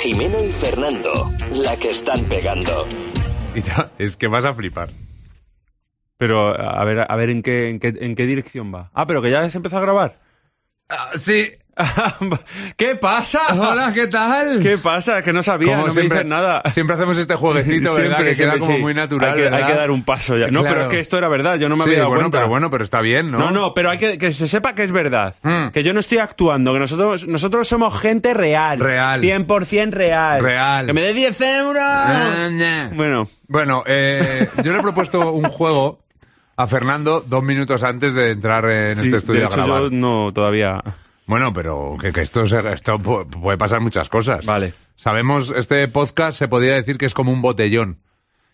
Jimeno 0.00 0.42
y 0.42 0.52
Fernando, 0.52 1.32
la 1.50 1.76
que 1.76 1.88
están 1.88 2.24
pegando. 2.26 2.86
Es 3.98 4.16
que 4.16 4.28
vas 4.28 4.44
a 4.44 4.54
flipar. 4.54 4.90
Pero, 6.16 6.48
a 6.48 6.84
ver, 6.84 7.04
a 7.08 7.16
ver 7.16 7.30
en 7.30 7.42
qué, 7.42 7.68
en 7.68 7.80
qué, 7.80 7.94
en 7.98 8.14
qué 8.14 8.26
dirección 8.26 8.72
va. 8.72 8.90
Ah, 8.94 9.06
pero 9.06 9.22
que 9.22 9.30
ya 9.30 9.48
se 9.50 9.58
empezó 9.58 9.78
a 9.78 9.80
grabar. 9.80 10.20
sí. 11.16 11.48
¿Qué 12.76 12.96
pasa? 12.96 13.40
Hola, 13.58 13.92
¿qué 13.94 14.06
tal? 14.08 14.60
¿Qué 14.62 14.78
pasa? 14.78 15.22
Que 15.22 15.32
no 15.32 15.42
sabía, 15.42 15.74
Como 15.76 15.88
no 15.88 15.94
me 15.94 16.02
dices 16.02 16.26
nada. 16.26 16.62
Siempre 16.72 16.96
hacemos 16.96 17.16
este 17.18 17.34
jueguecito, 17.36 17.94
¿verdad? 17.94 18.16
Siempre, 18.16 18.32
que 18.32 18.36
queda 18.36 18.50
siempre, 18.52 18.58
como 18.60 18.72
sí. 18.76 18.82
muy 18.82 18.94
natural, 18.94 19.30
Hay 19.34 19.36
que, 19.42 19.48
hay 19.48 19.64
que 19.64 19.74
dar 19.74 19.90
un 19.90 20.02
paso 20.04 20.36
ya. 20.36 20.48
No, 20.48 20.60
Claro. 20.60 20.68
pero 20.74 20.82
es 20.82 20.88
que 20.88 21.00
esto 21.00 21.18
era 21.18 21.28
verdad, 21.28 21.56
yo 21.56 21.68
no 21.68 21.76
me 21.76 21.84
sí, 21.84 21.90
había 21.90 21.98
dado 22.00 22.08
bueno, 22.08 22.22
cuenta. 22.24 22.38
pero 22.38 22.48
bueno, 22.48 22.70
pero 22.70 22.84
está 22.84 23.00
bien, 23.00 23.30
¿no? 23.30 23.38
No, 23.38 23.50
no, 23.50 23.74
pero 23.74 23.90
hay 23.90 23.98
que 23.98 24.18
que 24.18 24.32
se 24.32 24.48
sepa 24.48 24.74
que 24.74 24.82
es 24.82 24.92
verdad. 24.92 25.34
Mm. 25.42 25.68
Que 25.68 25.82
yo 25.82 25.92
no 25.94 26.00
estoy 26.00 26.18
actuando, 26.18 26.72
que 26.72 26.78
nosotros 26.80 27.26
nosotros 27.26 27.68
somos 27.68 27.98
gente 28.00 28.34
real. 28.34 28.80
Real. 28.80 29.22
100% 29.22 29.90
real. 29.92 30.42
Real. 30.42 30.86
Que 30.86 30.92
me 30.92 31.02
dé 31.02 31.12
10 31.14 31.40
euros. 31.42 31.82
Bueno, 32.94 33.28
Bueno, 33.46 33.82
eh, 33.86 34.48
yo 34.62 34.72
le 34.72 34.78
he 34.78 34.82
propuesto 34.82 35.30
un 35.32 35.44
juego 35.44 36.00
a 36.56 36.66
Fernando 36.66 37.20
dos 37.24 37.42
minutos 37.44 37.82
antes 37.84 38.14
de 38.14 38.32
entrar 38.32 38.68
en 38.68 38.96
sí, 38.96 39.02
este 39.04 39.16
estudio 39.18 39.40
de 39.40 39.46
a 39.46 39.48
hecho 39.48 39.56
grabar. 39.64 39.82
yo 39.82 39.90
no 39.90 40.32
todavía. 40.34 40.82
Bueno, 41.28 41.52
pero 41.52 41.96
que, 42.00 42.10
que 42.12 42.22
esto, 42.22 42.44
se- 42.46 42.72
esto 42.72 42.98
pu- 42.98 43.28
puede 43.28 43.56
pasar 43.56 43.80
muchas 43.80 44.08
cosas. 44.08 44.44
Vale. 44.44 44.72
Sabemos, 44.96 45.50
este 45.52 45.86
podcast 45.86 46.36
se 46.36 46.48
podría 46.48 46.74
decir 46.74 46.98
que 46.98 47.06
es 47.06 47.14
como 47.14 47.30
un 47.30 47.40
botellón. 47.42 47.98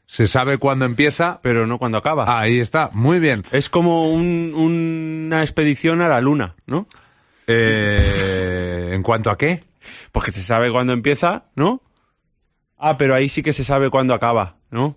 Se 0.07 0.27
sabe 0.27 0.59
cuándo 0.59 0.85
empieza. 0.85 1.39
Pero 1.41 1.67
no 1.67 1.79
cuando 1.79 1.97
acaba. 1.97 2.39
Ahí 2.39 2.61
está, 2.61 2.91
muy 2.93 3.19
bien. 3.21 3.43
Es 3.53 3.71
como 3.71 4.13
un- 4.13 4.53
una 4.55 5.41
expedición 5.43 6.03
a 6.03 6.09
la 6.09 6.21
luna, 6.21 6.57
¿no? 6.67 6.87
Eh, 7.47 8.91
¿En 8.93 9.03
cuanto 9.03 9.31
a 9.31 9.39
qué? 9.39 9.65
Porque 10.13 10.33
se 10.33 10.43
sabe 10.43 10.71
cuándo 10.71 10.93
empieza, 10.93 11.47
¿no? 11.55 11.81
Ah, 12.79 12.97
pero 12.97 13.15
ahí 13.15 13.29
sí 13.29 13.43
que 13.43 13.53
se 13.53 13.65
sabe 13.65 13.89
cuándo 13.91 14.15
acaba, 14.15 14.57
¿no? 14.71 14.97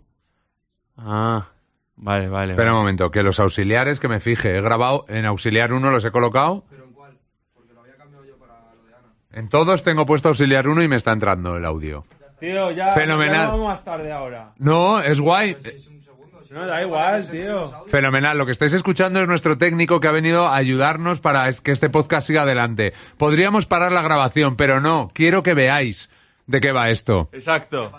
Ah, 0.98 1.48
vale, 1.96 2.28
vale. 2.28 2.54
Espera 2.54 2.74
un 2.74 2.80
momento, 2.80 3.12
que 3.12 3.22
los 3.24 3.40
auxiliares 3.40 4.00
que 4.00 4.08
me 4.08 4.20
fije, 4.20 4.58
he 4.58 4.62
grabado 4.62 5.06
en 5.10 5.26
auxiliar 5.26 5.74
1 5.74 5.92
los 5.92 6.04
he 6.06 6.12
colocado. 6.12 6.66
¿Pero 6.70 6.86
en 6.86 6.92
cuál? 6.94 7.18
Porque 7.54 7.74
lo 7.74 7.82
había 7.82 7.96
cambiado 7.96 8.26
yo 8.26 8.38
para 8.38 8.54
lo 8.74 8.84
de 8.84 8.94
Ana. 8.96 9.14
En 9.38 9.50
todos 9.50 9.84
tengo 9.84 10.06
puesto 10.06 10.30
auxiliar 10.30 10.68
1 10.68 10.82
y 10.84 10.88
me 10.88 10.96
está 10.96 11.12
entrando 11.12 11.58
el 11.58 11.66
audio. 11.66 12.04
Tío, 12.40 12.72
ya, 12.72 12.94
Fenomenal. 12.94 13.46
ya 13.46 13.48
vamos 13.52 13.68
más 13.68 13.84
tarde 13.84 14.12
ahora. 14.12 14.52
No, 14.58 15.00
es 15.00 15.20
guay. 15.20 15.56
No, 16.50 16.66
da 16.66 16.82
igual, 16.82 17.30
tío. 17.30 17.64
Fenomenal. 17.88 18.38
Lo 18.38 18.46
que 18.46 18.52
estáis 18.52 18.74
escuchando 18.74 19.20
es 19.22 19.28
nuestro 19.28 19.58
técnico 19.58 20.00
que 20.00 20.08
ha 20.08 20.12
venido 20.12 20.48
a 20.48 20.56
ayudarnos 20.56 21.20
para 21.20 21.52
que 21.52 21.72
este 21.72 21.90
podcast 21.90 22.26
siga 22.28 22.44
adelante. 22.44 22.94
Podríamos 23.18 23.66
parar 23.66 23.92
la 23.92 24.02
grabación, 24.02 24.56
pero 24.56 24.80
no. 24.82 25.10
Quiero 25.14 25.44
que 25.44 25.54
veáis 25.54 26.10
de 26.48 26.62
qué 26.62 26.72
va 26.72 26.90
esto. 26.90 27.30
Exacto. 27.34 27.92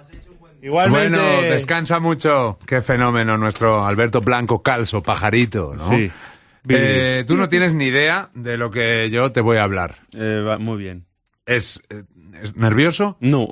Igualmente. 0.62 1.16
Bueno, 1.18 1.42
descansa 1.42 2.00
mucho. 2.00 2.58
Qué 2.66 2.80
fenómeno 2.80 3.36
nuestro 3.38 3.84
Alberto 3.86 4.20
Blanco 4.22 4.62
Calzo, 4.62 5.02
pajarito, 5.02 5.74
¿no? 5.76 5.88
Sí. 5.90 6.10
Eh, 6.68 7.24
tú 7.26 7.36
no 7.36 7.48
tienes 7.48 7.74
ni 7.74 7.86
idea 7.86 8.30
de 8.34 8.56
lo 8.56 8.70
que 8.70 9.08
yo 9.10 9.30
te 9.30 9.40
voy 9.40 9.58
a 9.58 9.62
hablar. 9.62 9.96
Eh, 10.16 10.42
va- 10.46 10.58
muy 10.58 10.76
bien. 10.78 11.04
¿Es, 11.48 11.82
es 12.42 12.56
nervioso? 12.56 13.16
No. 13.20 13.48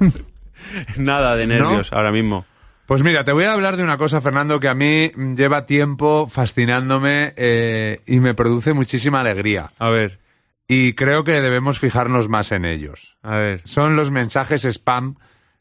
Nada 0.96 1.36
de 1.36 1.46
nervios 1.46 1.92
ahora 1.92 2.12
mismo. 2.12 2.44
Pues 2.86 3.02
mira, 3.02 3.24
te 3.24 3.32
voy 3.32 3.44
a 3.44 3.52
hablar 3.52 3.76
de 3.76 3.82
una 3.82 3.98
cosa, 3.98 4.20
Fernando, 4.20 4.60
que 4.60 4.68
a 4.68 4.74
mí 4.74 5.10
lleva 5.34 5.66
tiempo 5.66 6.28
fascinándome 6.28 7.32
eh, 7.36 8.00
y 8.06 8.20
me 8.20 8.34
produce 8.34 8.72
muchísima 8.74 9.20
alegría. 9.20 9.70
A 9.78 9.88
ver, 9.88 10.20
Y 10.68 10.92
creo 10.92 11.24
que 11.24 11.40
debemos 11.40 11.78
fijarnos 11.80 12.28
más 12.28 12.52
en 12.52 12.64
ellos. 12.64 13.16
a 13.22 13.36
ver. 13.36 13.62
Son 13.64 13.96
los 13.96 14.10
mensajes 14.10 14.64
spam 14.64 15.16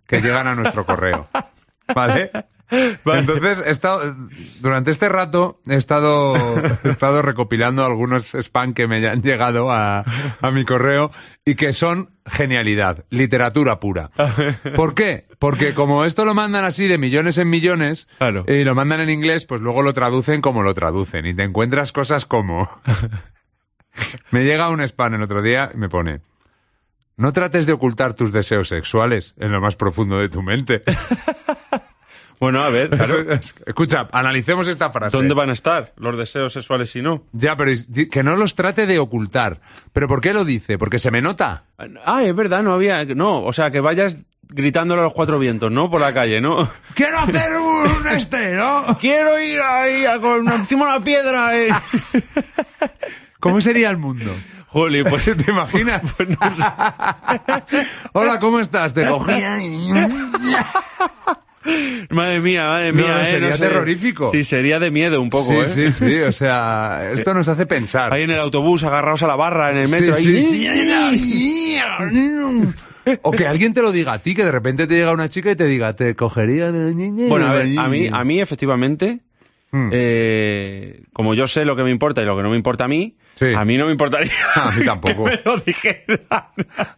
que 0.07 0.21
llegan 0.21 0.47
a 0.47 0.55
nuestro 0.55 0.85
correo. 0.85 1.27
¿Vale? 1.95 2.29
Entonces, 2.71 3.63
he 3.65 3.69
estado, 3.69 4.15
durante 4.61 4.91
este 4.91 5.07
rato 5.09 5.61
he 5.67 5.75
estado, 5.75 6.35
he 6.83 6.89
estado 6.89 7.21
recopilando 7.21 7.85
algunos 7.85 8.33
spam 8.35 8.73
que 8.73 8.87
me 8.87 9.05
han 9.07 9.21
llegado 9.21 9.71
a, 9.71 10.03
a 10.41 10.51
mi 10.51 10.65
correo 10.65 11.11
y 11.45 11.55
que 11.55 11.73
son 11.73 12.11
genialidad, 12.25 13.05
literatura 13.09 13.79
pura. 13.79 14.09
¿Por 14.75 14.95
qué? 14.95 15.27
Porque 15.37 15.73
como 15.75 16.05
esto 16.05 16.25
lo 16.25 16.33
mandan 16.33 16.65
así 16.65 16.87
de 16.87 16.97
millones 16.97 17.37
en 17.37 17.49
millones 17.49 18.07
Claro. 18.17 18.45
y 18.47 18.63
lo 18.63 18.73
mandan 18.73 19.01
en 19.01 19.09
inglés, 19.11 19.45
pues 19.45 19.61
luego 19.61 19.81
lo 19.83 19.93
traducen 19.93 20.41
como 20.41 20.63
lo 20.63 20.73
traducen 20.73 21.25
y 21.27 21.35
te 21.35 21.43
encuentras 21.43 21.91
cosas 21.91 22.25
como... 22.25 22.69
me 24.31 24.43
llega 24.43 24.69
un 24.69 24.81
spam 24.81 25.13
el 25.13 25.21
otro 25.21 25.41
día 25.41 25.69
y 25.73 25.77
me 25.77 25.89
pone... 25.89 26.21
No 27.17 27.31
trates 27.31 27.65
de 27.65 27.71
ocultar 27.71 28.13
tus 28.13 28.33
deseos 28.33 28.67
sexuales 28.67 29.35
en 29.37 29.51
lo 29.53 29.61
más 29.61 29.75
profundo 29.77 30.17
de 30.19 30.27
tu 30.27 30.41
mente. 30.41 30.83
Bueno, 32.39 32.63
a 32.63 32.69
ver, 32.69 32.89
claro. 32.89 33.25
Escucha, 33.65 34.07
analicemos 34.11 34.67
esta 34.67 34.89
frase. 34.89 35.15
¿Dónde 35.15 35.33
van 35.33 35.49
a 35.49 35.53
estar 35.53 35.93
los 35.97 36.17
deseos 36.17 36.53
sexuales 36.53 36.89
si 36.89 37.01
no? 37.01 37.23
Ya, 37.31 37.55
pero 37.55 37.71
que 38.11 38.23
no 38.23 38.35
los 38.35 38.55
trate 38.55 38.85
de 38.85 38.99
ocultar. 38.99 39.61
¿Pero 39.93 40.07
por 40.07 40.21
qué 40.21 40.33
lo 40.33 40.45
dice? 40.45 40.77
¿Porque 40.77 40.99
se 40.99 41.11
me 41.11 41.21
nota? 41.21 41.65
Ah, 42.05 42.23
es 42.23 42.35
verdad, 42.35 42.63
no 42.63 42.73
había. 42.73 43.03
No, 43.05 43.43
o 43.43 43.53
sea, 43.53 43.71
que 43.71 43.79
vayas 43.79 44.25
gritándole 44.47 45.01
a 45.01 45.05
los 45.05 45.13
cuatro 45.13 45.39
vientos, 45.39 45.71
¿no? 45.71 45.89
Por 45.89 46.01
la 46.01 46.13
calle, 46.13 46.41
¿no? 46.41 46.69
¡Quiero 46.93 47.19
hacer 47.19 47.51
un 47.57 48.07
este, 48.07 48.55
¿no? 48.55 48.97
Quiero 48.99 49.39
ir 49.39 49.59
ahí 49.59 50.05
a 50.05 50.19
con 50.19 50.47
encima 50.49 50.85
de 50.85 50.95
una 50.95 51.03
piedra. 51.03 51.57
Eh. 51.57 51.69
¿Cómo 53.39 53.61
sería 53.61 53.89
el 53.89 53.97
mundo? 53.97 54.31
Joli, 54.67 55.03
pues 55.03 55.23
¿Te 55.23 55.51
imaginas? 55.51 56.01
Pues 56.17 56.29
no 56.29 56.51
sé. 56.51 56.63
Hola, 58.13 58.39
¿cómo 58.39 58.59
estás? 58.59 58.93
Te 58.93 59.07
cogía 59.07 59.57
Madre 62.09 62.39
mía, 62.39 62.67
madre 62.67 62.91
No, 62.93 63.01
mía. 63.03 63.11
no, 63.15 63.21
eh, 63.21 63.25
sería 63.25 63.53
sé. 63.53 63.63
terrorífico. 63.67 64.31
Sí, 64.31 64.43
sería 64.43 64.79
de 64.79 64.91
miedo 64.91 65.21
un 65.21 65.29
poco, 65.29 65.51
Sí, 65.65 65.81
¿eh? 65.81 65.91
sí, 65.91 66.05
sí. 66.05 66.19
O 66.21 66.31
sea, 66.31 67.09
esto 67.13 67.33
nos 67.33 67.47
hace 67.47 67.65
pensar. 67.65 68.13
Ahí 68.13 68.23
en 68.23 68.31
el 68.31 68.39
autobús, 68.39 68.83
agarrados 68.83 69.23
a 69.23 69.27
la 69.27 69.35
barra, 69.35 69.71
en 69.71 69.77
el 69.77 69.89
metro. 69.89 70.13
Sí, 70.13 70.67
ahí. 70.67 71.19
sí. 71.19 71.77
O 73.21 73.31
que 73.31 73.45
alguien 73.45 73.71
te 73.73 73.83
lo 73.83 73.91
diga 73.91 74.13
a 74.13 74.17
ti, 74.19 74.33
que 74.33 74.43
de 74.43 74.51
repente 74.51 74.87
te 74.87 74.95
llega 74.95 75.13
una 75.13 75.29
chica 75.29 75.51
y 75.51 75.55
te 75.55 75.65
diga, 75.65 75.95
te 75.95 76.15
cogería. 76.15 76.71
Bueno, 76.71 77.45
a 77.45 77.53
ver, 77.53 77.77
a 77.77 77.87
mí, 77.87 78.07
a 78.11 78.23
mí 78.23 78.41
efectivamente, 78.41 79.19
Hmm. 79.75 79.89
eh, 79.91 81.01
como 81.11 81.33
yo 81.33 81.47
sé 81.47 81.65
lo 81.65 81.75
que 81.75 81.83
me 81.83 81.89
importa 81.89 82.21
y 82.21 82.25
lo 82.25 82.37
que 82.37 82.43
no 82.43 82.49
me 82.49 82.55
importa 82.55 82.85
a 82.85 82.87
mí, 82.87 83.17
Sí. 83.33 83.47
a 83.53 83.65
mí 83.65 83.77
no 83.77 83.87
me 83.87 83.91
importaría 83.91 84.31
A 84.55 84.71
mí 84.71 84.85
tampoco. 84.85 85.25
que 85.25 85.31
me 85.31 85.41
lo 85.43 85.57
dijeran. 85.57 86.21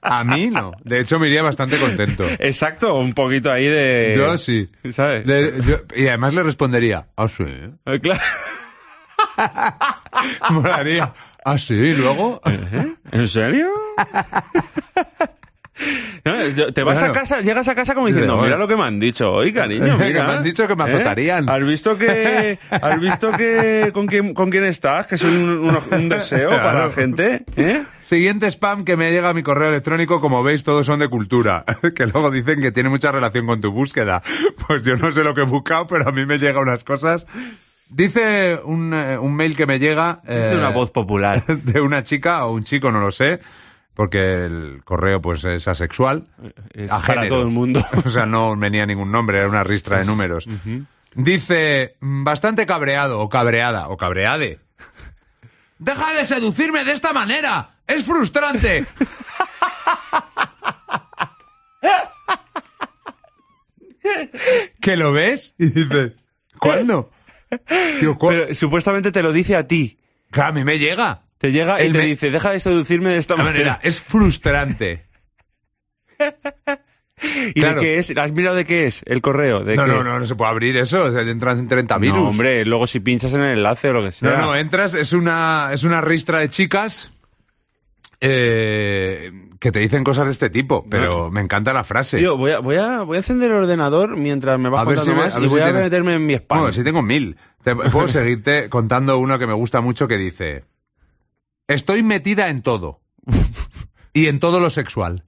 A 0.01 0.23
mí 0.23 0.51
no. 0.51 0.73
De 0.83 0.99
hecho, 0.99 1.17
me 1.17 1.25
iría 1.27 1.41
bastante 1.41 1.77
contento. 1.77 2.23
Exacto, 2.39 2.93
un 2.99 3.13
poquito 3.13 3.51
ahí 3.51 3.66
de... 3.66 4.13
Yo 4.16 4.37
sí. 4.37 4.69
¿Sabes? 4.91 5.25
Le- 5.25 5.53
yo- 5.63 5.79
y 5.95 6.07
además 6.07 6.35
le 6.35 6.43
respondería, 6.43 7.07
ah, 7.17 7.27
sí. 7.27 7.45
Eh, 7.87 7.99
claro. 7.99 8.21
Molaría. 10.51 11.11
Ah, 11.43 11.57
sí, 11.57 11.73
y 11.73 11.93
luego. 11.95 12.39
¿En 13.11 13.27
serio? 13.27 13.67
No, 16.25 16.73
te 16.73 16.83
vas 16.83 16.99
Bueno. 16.99 17.13
a 17.13 17.15
casa, 17.19 17.41
llegas 17.41 17.67
a 17.67 17.75
casa 17.75 17.93
como 17.93 18.07
diciendo, 18.07 18.33
Bueno. 18.33 18.45
mira 18.47 18.57
lo 18.57 18.67
que 18.67 18.75
me 18.75 18.83
han 18.83 18.99
dicho 18.99 19.31
hoy, 19.31 19.53
cariño, 19.53 19.97
Que 19.97 20.05
mira. 20.05 20.25
me 20.27 20.33
han 20.33 20.43
dicho 20.43 20.67
que 20.67 20.75
me 20.75 20.83
¿Eh? 20.85 20.93
azotarían. 20.95 21.47
¿Has 21.49 21.63
visto 21.65 21.97
que, 21.97 22.57
has 22.71 22.99
visto 22.99 23.31
que 23.31 23.91
con 23.93 24.07
quién, 24.07 24.33
con 24.33 24.49
quién 24.49 24.63
estás? 24.66 25.07
Que 25.07 25.17
soy 25.17 25.35
un, 25.35 25.49
un- 25.49 25.77
un 25.91 26.09
deseo 26.09 26.49
para 26.49 26.85
la 26.87 26.91
gente, 26.91 27.45
¿eh? 27.55 27.83
Siguiente 28.01 28.47
spam 28.51 28.83
que 28.83 28.97
me 28.97 29.11
llega 29.11 29.29
a 29.29 29.33
mi 29.33 29.43
correo 29.43 29.69
electrónico, 29.69 30.19
como 30.19 30.43
veis, 30.43 30.63
todos 30.63 30.85
son 30.85 30.99
de 30.99 31.07
cultura. 31.07 31.63
Que 31.95 32.05
luego 32.07 32.29
dicen 32.31 32.59
que 32.61 32.71
tiene 32.71 32.89
mucha 32.89 33.11
relación 33.11 33.45
con 33.45 33.61
tu 33.61 33.71
búsqueda. 33.71 34.21
Pues 34.67 34.83
yo 34.83 34.97
no 34.97 35.11
sé 35.13 35.23
lo 35.23 35.33
que 35.33 35.41
he 35.41 35.45
buscado, 35.45 35.87
pero 35.87 36.09
a 36.09 36.11
mí 36.11 36.25
me 36.25 36.37
llega 36.39 36.59
unas 36.59 36.83
cosas. 36.83 37.25
Dice 37.89 38.59
un, 38.66 38.93
eh, 38.93 39.17
un 39.17 39.33
mail 39.33 39.55
que 39.55 39.66
me 39.66 39.79
llega. 39.79 40.19
De 40.25 40.53
eh, 40.53 40.57
una 40.57 40.69
voz 40.69 40.91
popular. 40.91 41.41
de 41.47 41.79
una 41.79 42.03
chica 42.03 42.45
o 42.45 42.51
un 42.53 42.63
chico, 42.66 42.91
no 42.91 42.99
lo 42.99 43.11
sé, 43.11 43.39
porque 43.97 44.46
el 44.46 44.81
correo 44.85 45.19
pues 45.19 45.44
es 45.44 45.68
asexual. 45.68 46.28
Es 46.72 46.91
A 46.91 47.02
para 47.02 47.28
todo 47.28 47.41
el 47.41 47.49
mundo. 47.49 47.84
O 48.05 48.09
sea, 48.11 48.28
no 48.28 48.55
venía 48.55 48.85
ningún 48.85 49.11
nombre, 49.11 49.40
era 49.40 49.49
una 49.49 49.64
ristra 49.64 49.97
de 49.97 50.05
números. 50.05 50.47
Dice, 51.16 51.96
"Mm, 51.99 52.23
bastante 52.23 52.67
cabreado, 52.67 53.20
o 53.20 53.28
cabreada, 53.28 53.90
o 53.90 53.97
cabreade. 53.97 54.59
¡Deja 55.79 56.14
de 56.14 56.26
seducirme 56.26 56.84
de 56.85 56.91
esta 56.94 57.11
manera! 57.11 57.72
¡Es 57.88 58.05
frustrante! 58.05 58.85
¿Que 64.82 64.96
lo 64.96 65.11
ves? 65.11 65.55
Y 65.58 65.67
dice, 65.70 66.16
¿cuándo? 66.59 67.11
Digo, 68.00 68.17
"¿Cu- 68.17 68.29
Pero 68.29 68.53
supuestamente 68.55 69.11
te 69.11 69.22
lo 69.23 69.32
dice 69.32 69.55
a 69.55 69.67
ti. 69.67 70.00
Claro, 70.32 70.50
a 70.50 70.53
mí 70.53 70.64
me 70.64 70.79
llega. 70.79 71.23
Te 71.37 71.51
llega 71.51 71.84
y 71.84 71.91
te 71.91 71.97
me- 71.99 72.05
dice, 72.05 72.31
deja 72.31 72.51
de 72.51 72.59
seducirme 72.59 73.09
de 73.11 73.17
esta 73.17 73.35
manera, 73.35 73.53
manera. 73.73 73.79
es 73.84 74.01
frustrante. 74.01 75.03
¿Y 77.55 77.61
claro. 77.61 77.79
de 77.81 77.85
qué 77.85 77.97
es? 77.97 78.16
¿Has 78.16 78.31
mirado 78.31 78.55
de 78.55 78.66
qué 78.66 78.85
es 78.85 79.01
el 79.07 79.22
correo? 79.22 79.63
¿De 79.63 79.75
No, 79.75 79.85
qué? 79.85 79.91
no, 79.91 80.03
no, 80.03 80.19
no 80.19 80.25
se 80.25 80.35
puede 80.35 80.51
abrir 80.51 80.78
eso. 80.78 81.03
O 81.03 81.11
sea, 81.11 81.22
entran 81.22 81.57
en 81.57 81.67
30 81.67 81.97
virus. 81.97 82.17
No, 82.17 82.28
hombre, 82.29 82.63
luego 82.66 82.85
si 82.87 82.99
pinchas 82.99 83.34
en 83.34 83.41
el 83.41 83.57
enlace 83.57 83.89
o 83.89 83.93
lo 83.93 84.03
que 84.03 84.11
sea. 84.11 84.31
No, 84.31 84.37
no, 84.37 84.55
entras, 84.55 84.93
es 84.93 85.13
una, 85.13 85.69
es 85.73 85.84
una 85.84 85.99
ristra 86.01 86.39
de 86.39 86.49
chicas 86.49 87.09
eh, 88.22 89.31
que 89.59 89.72
te 89.72 89.79
dicen 89.79 90.03
cosas 90.03 90.25
de 90.28 90.31
este 90.31 90.49
tipo, 90.51 90.85
pero 90.90 91.31
me 91.31 91.41
encanta 91.41 91.73
la 91.73 91.83
frase. 91.83 92.17
Tío, 92.19 92.37
voy 92.37 92.51
a, 92.51 92.59
voy, 92.59 92.75
a, 92.75 93.01
voy 93.01 93.16
a 93.16 93.19
encender 93.19 93.49
el 93.51 93.57
ordenador 93.57 94.16
mientras 94.16 94.59
me 94.59 94.69
vas 94.69 94.81
A 94.81 94.85
contando 94.85 95.11
si 95.11 95.17
me- 95.17 95.23
más 95.23 95.35
a 95.35 95.37
y 95.40 95.41
ver 95.41 95.49
si 95.49 95.55
voy 95.55 95.63
a 95.63 95.73
meterme 95.73 96.13
en 96.16 96.25
mi 96.25 96.33
spam. 96.35 96.59
Bueno, 96.59 96.72
sí 96.73 96.83
tengo 96.83 97.01
mil. 97.01 97.35
Te, 97.63 97.75
puedo 97.75 98.07
seguirte 98.07 98.69
contando 98.69 99.17
uno 99.17 99.37
que 99.40 99.47
me 99.47 99.53
gusta 99.53 99.81
mucho 99.81 100.07
que 100.07 100.17
dice: 100.17 100.66
Estoy 101.67 102.03
metida 102.03 102.49
en 102.49 102.61
todo. 102.61 103.02
Y 104.14 104.28
en 104.28 104.40
todo 104.40 104.59
lo 104.59 104.69
sexual. 104.72 105.23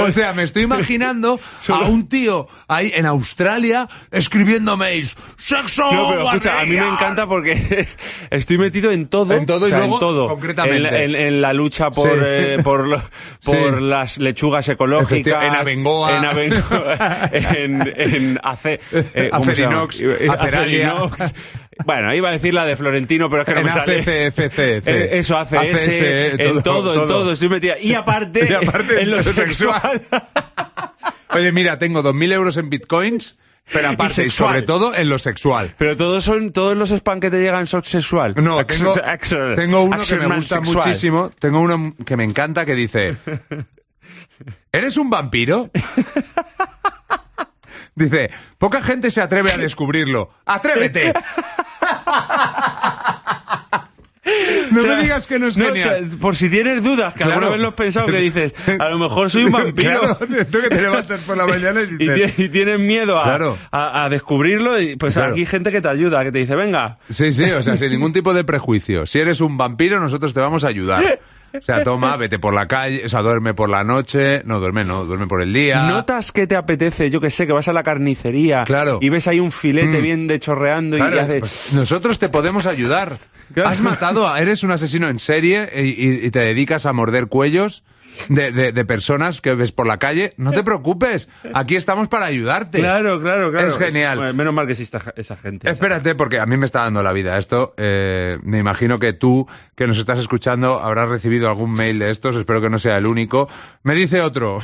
o 0.00 0.10
sea, 0.10 0.32
me 0.32 0.42
estoy 0.42 0.62
imaginando 0.62 1.38
a 1.68 1.78
un 1.88 2.08
tío 2.08 2.46
ahí 2.66 2.92
en 2.94 3.04
Australia 3.06 3.88
escribiendo 4.10 4.76
mails. 4.76 5.16
¡Sexo! 5.36 5.90
No, 5.92 6.08
pero 6.08 6.24
escucha, 6.28 6.60
a 6.60 6.64
mí 6.64 6.70
me 6.70 6.76
barriga". 6.76 6.94
encanta 6.94 7.26
porque 7.26 7.86
estoy 8.30 8.58
metido 8.58 8.90
en 8.90 9.06
todo. 9.06 9.34
En 9.34 9.44
todo 9.46 9.66
y 9.68 9.72
o 9.72 9.74
sea, 9.74 9.78
luego, 9.78 9.94
en 9.94 10.00
todo. 10.00 10.28
concretamente. 10.28 11.04
En, 11.04 11.14
en- 11.14 11.16
en 11.16 11.40
la 11.42 11.52
lucha 11.52 11.90
por, 11.90 12.08
Sí. 12.10 12.16
eh, 12.24 12.58
por, 12.62 12.86
lo- 12.86 13.02
por 13.44 13.78
Sí. 13.78 13.84
las 13.84 14.18
lechugas 14.18 14.68
ecológicas. 14.68 15.44
En 15.44 15.54
Abengoa. 15.54 16.16
En 16.18 16.24
Abengoa. 16.24 17.30
en, 17.32 17.92
en 17.96 18.40
Ace, 18.42 18.80
eh. 18.92 19.30
Acerinox. 19.32 20.02
Acerinox. 20.38 21.34
Bueno, 21.84 22.14
iba 22.14 22.28
a 22.28 22.32
decir 22.32 22.54
la 22.54 22.64
de 22.64 22.76
Florentino, 22.76 23.30
pero 23.30 23.42
es 23.42 23.46
que 23.46 23.54
no 23.54 23.60
En 23.60 23.66
me 23.66 23.70
sale. 23.70 24.02
Eh, 24.06 25.08
Eso 25.18 25.36
hace 25.36 25.58
ACS, 25.58 25.88
ese, 25.88 26.48
en 26.48 26.62
todo, 26.62 26.94
en 26.94 27.06
todo, 27.06 27.32
estoy 27.32 27.48
metida. 27.48 27.78
Y 27.78 27.94
aparte, 27.94 28.46
Y 28.50 28.52
aparte 28.52 29.02
en 29.02 29.10
lo 29.10 29.22
sexual. 29.22 30.02
Oye, 31.30 31.52
mira, 31.52 31.78
tengo 31.78 32.02
2.000 32.02 32.32
euros 32.32 32.56
en 32.56 32.70
bitcoins, 32.70 33.38
pero 33.72 33.90
aparte 33.90 34.24
y, 34.24 34.30
sobre 34.30 34.62
todo 34.62 34.94
en 34.94 35.08
lo 35.08 35.18
sexual. 35.18 35.74
Pero 35.78 35.96
todos 35.96 36.24
son, 36.24 36.52
todos 36.52 36.76
los 36.76 36.90
spam 36.90 37.20
que 37.20 37.30
te 37.30 37.40
llegan 37.40 37.66
son 37.66 37.84
sexual. 37.84 38.34
No, 38.36 38.64
tengo, 38.64 38.94
tengo 39.54 39.82
uno 39.82 40.02
que 40.02 40.16
me 40.16 40.36
gusta 40.36 40.56
sexual. 40.56 40.76
muchísimo. 40.76 41.30
Tengo 41.38 41.60
uno 41.60 41.94
que 42.04 42.16
me 42.16 42.24
encanta 42.24 42.64
que 42.64 42.74
dice: 42.74 43.16
¿Eres 44.72 44.96
un 44.96 45.10
vampiro? 45.10 45.70
Dice: 47.94 48.30
Poca 48.58 48.80
gente 48.80 49.10
se 49.10 49.20
atreve 49.20 49.52
a 49.52 49.58
descubrirlo. 49.58 50.30
¡Atrévete! 50.46 51.12
No 54.70 54.80
O 54.80 54.82
sea, 54.82 54.96
me 54.96 55.02
digas 55.02 55.26
que 55.26 55.38
no 55.38 55.46
es 55.46 55.56
genial. 55.56 56.06
por 56.20 56.36
si 56.36 56.50
tienes 56.50 56.82
dudas, 56.84 57.14
que 57.14 57.20
Claro. 57.20 57.32
alguna 57.38 57.50
vez 57.52 57.60
lo 57.62 57.68
has 57.68 57.74
pensado, 57.74 58.06
que 58.08 58.18
dices, 58.20 58.54
a 58.78 58.90
lo 58.90 58.98
mejor 58.98 59.30
soy 59.30 59.44
un 59.44 59.52
vampiro. 59.52 60.00
Claro, 60.00 60.18
esto 60.38 60.60
que 60.60 60.68
te 60.68 60.82
levantas 60.82 61.20
por 61.20 61.34
la 61.38 61.46
mañana 61.46 61.80
y 61.80 61.96
dices... 61.96 62.50
tienes 62.52 62.78
miedo 62.78 63.18
a, 63.18 63.22
Claro. 63.24 63.56
a- 63.70 64.04
a 64.04 64.08
descubrirlo, 64.10 64.78
y 64.78 64.96
pues 64.96 65.14
Claro. 65.14 65.30
aquí 65.30 65.40
hay 65.40 65.46
gente 65.46 65.72
que 65.72 65.80
te 65.80 65.88
ayuda, 65.88 66.22
que 66.24 66.30
te 66.32 66.38
dice, 66.38 66.56
venga, 66.56 66.98
Sí, 67.08 67.32
sí, 67.32 67.44
o 67.44 67.62
sea, 67.62 67.78
sin 67.78 67.90
ningún 67.90 68.12
tipo 68.12 68.34
de 68.34 68.44
prejuicio. 68.44 69.06
Si 69.06 69.18
eres 69.18 69.40
un 69.40 69.56
vampiro, 69.56 69.98
nosotros 69.98 70.34
te 70.34 70.40
vamos 70.40 70.62
a 70.64 70.68
ayudar. 70.68 71.02
O 71.56 71.62
sea, 71.62 71.82
toma, 71.82 72.16
vete 72.16 72.38
por 72.38 72.52
la 72.54 72.66
calle, 72.68 73.02
o 73.04 73.08
sea, 73.08 73.22
duerme 73.22 73.54
por 73.54 73.70
la 73.70 73.84
noche. 73.84 74.42
No, 74.44 74.60
duerme 74.60 74.84
no, 74.84 75.04
duerme 75.04 75.26
por 75.26 75.40
el 75.40 75.52
día. 75.52 75.82
notas 75.88 76.30
que 76.32 76.46
te 76.46 76.56
apetece, 76.56 77.10
yo 77.10 77.20
que 77.20 77.30
sé, 77.30 77.46
que 77.46 77.52
vas 77.52 77.68
a 77.68 77.72
la 77.72 77.82
carnicería 77.82 78.64
Claro. 78.64 78.98
y 79.00 79.08
ves 79.08 79.26
ahí 79.28 79.40
un 79.40 79.50
filete 79.52 79.98
Mm. 79.98 80.02
bien 80.02 80.26
de 80.26 80.38
chorreando 80.40 80.98
y 80.98 81.00
haces... 81.00 81.40
pues 81.40 81.72
nosotros 81.72 82.18
te 82.18 82.28
podemos 82.28 82.66
ayudar. 82.66 83.12
Has 83.64 83.80
matado, 83.80 84.28
a- 84.28 84.40
eres 84.40 84.62
un 84.62 84.70
asesino 84.72 85.08
en 85.08 85.18
serie 85.18 85.68
y, 85.74 85.80
y- 86.08 86.26
y 86.26 86.30
te 86.30 86.40
dedicas 86.40 86.84
a 86.86 86.92
morder 86.92 87.26
cuellos 87.28 87.82
de, 88.28 88.52
de- 88.52 88.72
de 88.72 88.84
personas 88.84 89.40
que 89.40 89.54
ves 89.54 89.72
por 89.72 89.86
la 89.86 89.98
calle. 89.98 90.34
No 90.36 90.52
te 90.52 90.62
preocupes, 90.62 91.28
aquí 91.54 91.76
estamos 91.76 92.08
para 92.08 92.26
ayudarte. 92.26 92.78
Claro, 92.78 93.20
claro, 93.20 93.50
claro. 93.50 93.66
Es 93.66 93.78
genial. 93.78 94.18
Bueno, 94.18 94.34
menos 94.34 94.54
mal 94.54 94.66
que 94.66 94.72
existe 94.72 94.98
esa 95.16 95.36
gente. 95.36 95.70
Espérate, 95.70 96.14
porque 96.14 96.38
a 96.40 96.46
mí 96.46 96.56
me 96.56 96.66
está 96.66 96.82
dando 96.82 97.02
la 97.02 97.12
vida 97.12 97.38
esto. 97.38 97.74
Eh, 97.76 98.38
me 98.42 98.58
imagino 98.58 98.98
que 98.98 99.12
tú, 99.12 99.46
que 99.74 99.86
nos 99.86 99.98
estás 99.98 100.18
escuchando, 100.18 100.80
habrás 100.80 101.08
recibido 101.08 101.48
algún 101.48 101.72
mail 101.72 101.98
de 101.98 102.10
estos. 102.10 102.36
Espero 102.36 102.60
que 102.60 102.70
no 102.70 102.78
sea 102.78 102.96
el 102.98 103.06
único. 103.06 103.48
Me 103.82 103.94
dice 103.94 104.20
otro. 104.20 104.58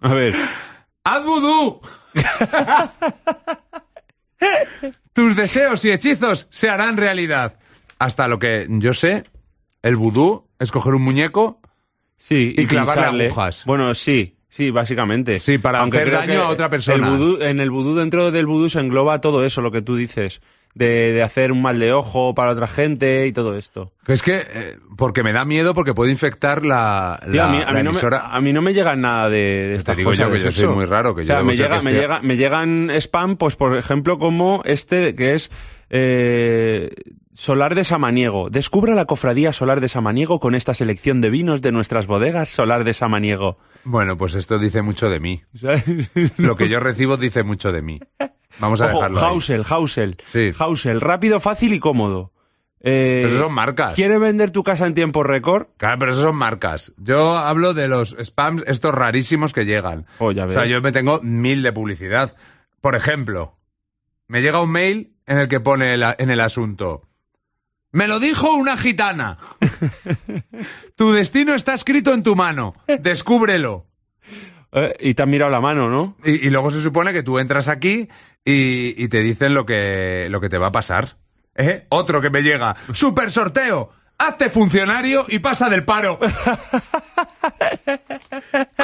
A 0.00 0.12
ver, 0.14 0.34
¡Haz 1.04 1.24
vudú! 1.24 1.80
Tus 5.12 5.34
deseos 5.36 5.84
y 5.84 5.90
hechizos 5.90 6.46
se 6.50 6.70
harán 6.70 6.96
realidad. 6.96 7.58
Hasta 7.98 8.28
lo 8.28 8.38
que 8.38 8.66
yo 8.68 8.94
sé, 8.94 9.24
el 9.82 9.96
vudú 9.96 10.48
es 10.58 10.70
coger 10.70 10.94
un 10.94 11.02
muñeco. 11.02 11.60
Sí. 12.18 12.54
Y 12.58 12.66
clavarle 12.66 12.94
pinzarle. 12.94 13.26
agujas. 13.28 13.62
Bueno, 13.64 13.94
sí. 13.94 14.34
Sí, 14.50 14.70
básicamente. 14.70 15.38
Sí, 15.40 15.56
para 15.58 15.82
hacer 15.82 16.10
daño 16.10 16.42
a 16.42 16.48
otra 16.48 16.68
persona. 16.68 16.96
el 17.06 17.12
vudú- 17.14 17.42
en 17.42 17.60
el 17.60 17.70
vudú, 17.70 17.94
dentro 17.94 18.30
del 18.30 18.46
vudú 18.46 18.68
se 18.68 18.80
engloba 18.80 19.20
todo 19.20 19.44
eso, 19.44 19.62
lo 19.62 19.70
que 19.70 19.82
tú 19.82 19.94
dices. 19.96 20.40
De, 20.74 21.12
de 21.12 21.22
hacer 21.22 21.50
un 21.50 21.60
mal 21.62 21.78
de 21.78 21.92
ojo 21.92 22.34
para 22.34 22.52
otra 22.52 22.66
gente 22.68 23.26
y 23.26 23.32
todo 23.32 23.56
esto. 23.56 23.92
Es 24.06 24.22
que, 24.22 24.36
eh, 24.38 24.76
porque 24.96 25.22
me 25.22 25.32
da 25.32 25.44
miedo, 25.44 25.74
porque 25.74 25.94
puede 25.94 26.12
infectar 26.12 26.64
la, 26.64 27.14
a, 27.14 27.26
mí, 27.26 27.38
a 27.38 27.46
la 27.46 27.48
mí 27.48 27.58
no 27.64 27.72
me, 27.74 27.80
emisora. 27.80 28.18
a 28.30 28.40
mí 28.40 28.52
no 28.52 28.62
me 28.62 28.74
llegan 28.74 29.00
nada 29.00 29.28
de, 29.30 29.68
de 29.70 29.76
estas 29.76 29.96
digo 29.96 30.10
cosas 30.10 30.26
yo 30.26 30.32
que 30.32 30.40
yo 30.40 30.52
soy 30.52 30.68
muy 30.68 30.84
raro, 30.84 31.14
que 31.14 31.22
o 31.22 31.24
yo 31.24 31.26
sea, 31.28 31.36
debo 31.36 31.48
me, 31.48 31.56
llega, 31.56 31.80
me, 31.80 31.92
llega, 31.92 32.20
me 32.22 32.36
llegan 32.36 32.90
spam, 33.00 33.36
pues 33.36 33.56
por 33.56 33.76
ejemplo, 33.76 34.18
como 34.18 34.62
este 34.66 35.14
que 35.16 35.34
es 35.34 35.50
eh, 35.90 36.90
Solar 37.38 37.76
de 37.76 37.84
Samaniego. 37.84 38.50
Descubra 38.50 38.96
la 38.96 39.04
cofradía 39.04 39.52
Solar 39.52 39.80
de 39.80 39.88
Samaniego 39.88 40.40
con 40.40 40.56
esta 40.56 40.74
selección 40.74 41.20
de 41.20 41.30
vinos 41.30 41.62
de 41.62 41.70
nuestras 41.70 42.08
bodegas 42.08 42.48
Solar 42.48 42.82
de 42.82 42.92
Samaniego. 42.92 43.58
Bueno, 43.84 44.16
pues 44.16 44.34
esto 44.34 44.58
dice 44.58 44.82
mucho 44.82 45.08
de 45.08 45.20
mí. 45.20 45.44
Lo 46.36 46.56
que 46.56 46.68
yo 46.68 46.80
recibo 46.80 47.16
dice 47.16 47.44
mucho 47.44 47.70
de 47.70 47.80
mí. 47.80 48.00
Vamos 48.58 48.80
a 48.80 48.86
Ojo, 48.86 48.94
dejarlo 48.96 49.20
ahí. 49.20 49.26
Hausel, 49.26 49.64
Hausel. 49.70 50.16
Sí. 50.26 50.50
Hausel, 50.58 51.00
rápido, 51.00 51.38
fácil 51.38 51.74
y 51.74 51.78
cómodo. 51.78 52.32
Eh, 52.80 53.20
Pero 53.22 53.28
eso 53.28 53.44
son 53.44 53.52
marcas. 53.52 53.94
¿Quiere 53.94 54.18
vender 54.18 54.50
tu 54.50 54.64
casa 54.64 54.88
en 54.88 54.94
tiempo 54.94 55.22
récord? 55.22 55.68
Claro, 55.76 55.96
pero 56.00 56.10
eso 56.10 56.22
son 56.22 56.34
marcas. 56.34 56.92
Yo 56.96 57.38
hablo 57.38 57.72
de 57.72 57.86
los 57.86 58.16
spams 58.20 58.64
estos 58.66 58.92
rarísimos 58.92 59.52
que 59.52 59.64
llegan. 59.64 60.06
Oh, 60.18 60.32
ya 60.32 60.46
o 60.46 60.50
sea, 60.50 60.66
yo 60.66 60.82
me 60.82 60.90
tengo 60.90 61.20
mil 61.22 61.62
de 61.62 61.72
publicidad. 61.72 62.36
Por 62.80 62.96
ejemplo, 62.96 63.56
me 64.26 64.42
llega 64.42 64.60
un 64.60 64.72
mail 64.72 65.14
en 65.26 65.38
el 65.38 65.46
que 65.46 65.60
pone 65.60 65.94
en 65.94 66.30
el 66.30 66.40
asunto. 66.40 67.07
Me 67.92 68.06
lo 68.06 68.20
dijo 68.20 68.54
una 68.54 68.76
gitana. 68.76 69.38
tu 70.96 71.12
destino 71.12 71.54
está 71.54 71.74
escrito 71.74 72.12
en 72.12 72.22
tu 72.22 72.36
mano. 72.36 72.74
Descúbrelo. 73.00 73.86
Eh, 74.72 74.94
y 75.00 75.14
te 75.14 75.22
han 75.22 75.30
mirado 75.30 75.50
la 75.50 75.60
mano, 75.60 75.88
¿no? 75.88 76.16
Y, 76.24 76.46
y 76.46 76.50
luego 76.50 76.70
se 76.70 76.82
supone 76.82 77.12
que 77.12 77.22
tú 77.22 77.38
entras 77.38 77.68
aquí 77.68 78.08
y, 78.44 79.02
y 79.02 79.08
te 79.08 79.20
dicen 79.22 79.54
lo 79.54 79.64
que, 79.64 80.28
lo 80.30 80.40
que 80.40 80.48
te 80.50 80.58
va 80.58 80.66
a 80.68 80.72
pasar. 80.72 81.16
¿Eh? 81.54 81.86
Otro 81.88 82.20
que 82.20 82.30
me 82.30 82.42
llega. 82.42 82.76
¡Super 82.92 83.30
sorteo! 83.30 83.90
Hazte 84.18 84.50
funcionario 84.50 85.24
y 85.28 85.38
pasa 85.38 85.68
del 85.70 85.84
paro. 85.84 86.18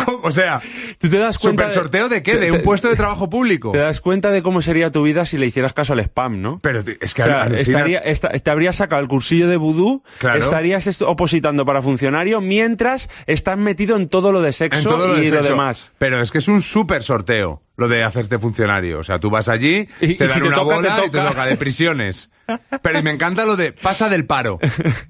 o 0.23 0.31
sea, 0.31 0.61
¿Tú 0.99 1.09
te 1.09 1.19
das 1.19 1.39
cuenta 1.39 1.65
¿super 1.69 1.83
sorteo 1.83 2.09
de 2.09 2.23
qué? 2.23 2.37
¿De 2.37 2.53
un 2.53 2.63
puesto 2.63 2.89
de 2.89 2.97
trabajo 2.97 3.29
público? 3.29 3.73
Te 3.73 3.79
das 3.79 4.01
cuenta 4.01 4.31
de 4.31 4.43
cómo 4.43 4.63
sería 4.63 4.91
tu 4.93 5.03
vida 5.03 5.25
si 5.27 5.39
le 5.39 5.47
hicieras 5.47 5.73
caso 5.73 5.93
al 5.93 6.01
spam, 6.01 6.41
¿no? 6.41 6.61
Pero 6.63 6.81
es 7.01 7.15
que 7.15 7.23
O 7.23 7.27
sea, 7.27 7.43
alucina- 7.43 7.61
estaría, 7.61 7.99
esta- 8.01 8.29
te 8.31 8.51
habrías 8.51 8.77
sacado 8.77 9.03
el 9.03 9.09
cursillo 9.09 9.49
de 9.49 9.57
vudú, 9.57 10.03
Claro. 10.19 10.41
estarías 10.41 10.87
est- 10.87 11.03
opositando 11.03 11.65
para 11.65 11.83
funcionario 11.83 12.41
mientras 12.41 13.11
estás 13.27 13.59
metido 13.59 13.97
en 13.97 14.09
todo 14.09 14.33
lo 14.33 14.41
de 14.43 14.53
sexo 14.53 14.97
de 15.15 15.23
y 15.27 15.31
lo 15.31 15.43
demás. 15.43 15.91
Pero 15.99 16.21
es 16.21 16.31
que 16.31 16.39
es 16.39 16.49
un 16.49 16.61
súper 16.63 17.03
sorteo 17.03 17.63
lo 17.77 17.89
de 17.89 18.05
hacerte 18.05 18.39
funcionario. 18.39 19.01
O 19.01 19.05
sea, 19.05 19.19
tú 19.19 19.31
vas 19.31 19.49
allí, 19.49 19.89
Y- 20.01 20.15
te 20.15 20.25
y 20.25 20.27
dan 20.27 20.29
si 20.31 20.41
te 20.41 20.47
una 20.47 20.57
toca, 20.59 20.69
te 20.69 20.75
bola 20.77 20.99
y 21.07 21.11
te 21.11 21.19
toca. 21.19 21.47
de 21.47 21.57
prisiones. 21.57 22.31
Pero 22.83 22.99
y 22.99 23.03
me 23.03 23.11
encanta 23.11 23.45
lo 23.47 23.57
de 23.57 23.73
pasa 23.73 24.09
del 24.09 24.27
paro 24.27 24.59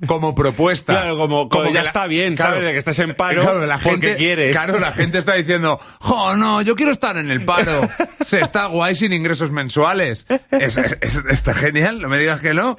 como 0.07 0.35
propuesta. 0.35 0.93
Claro, 0.93 1.19
como, 1.19 1.49
ya 1.67 1.83
la- 1.83 1.89
está 1.89 2.07
bien, 2.07 2.37
claro, 2.37 2.53
¿sabes? 2.53 2.67
De 2.67 2.73
que 2.73 2.79
estés 2.79 2.99
en 3.01 3.15
paro 3.15 3.43
claro, 3.43 3.67
la 3.67 3.75
porque 3.79 3.91
gente, 3.91 4.17
quieres. 4.17 4.53
Claro, 4.57 4.79
la 4.81 4.93
gente 4.93 5.19
está 5.19 5.35
diciendo, 5.35 5.79
¡jo, 6.01 6.37
no, 6.37 6.63
yo 6.63 6.75
quiero 6.77 6.93
estar 6.93 7.17
en 7.17 7.31
el 7.31 7.45
paro! 7.45 7.89
Se 8.25 8.41
está 8.41 8.67
guay 8.67 8.95
sin 8.95 9.13
ingresos 9.13 9.51
mensuales. 9.51 10.27
Es- 10.51 10.77
es- 10.79 10.97
es- 11.01 11.23
está 11.29 11.53
genial, 11.55 12.01
no 12.01 12.09
me 12.09 12.19
digas 12.19 12.41
que 12.41 12.55
no. 12.55 12.77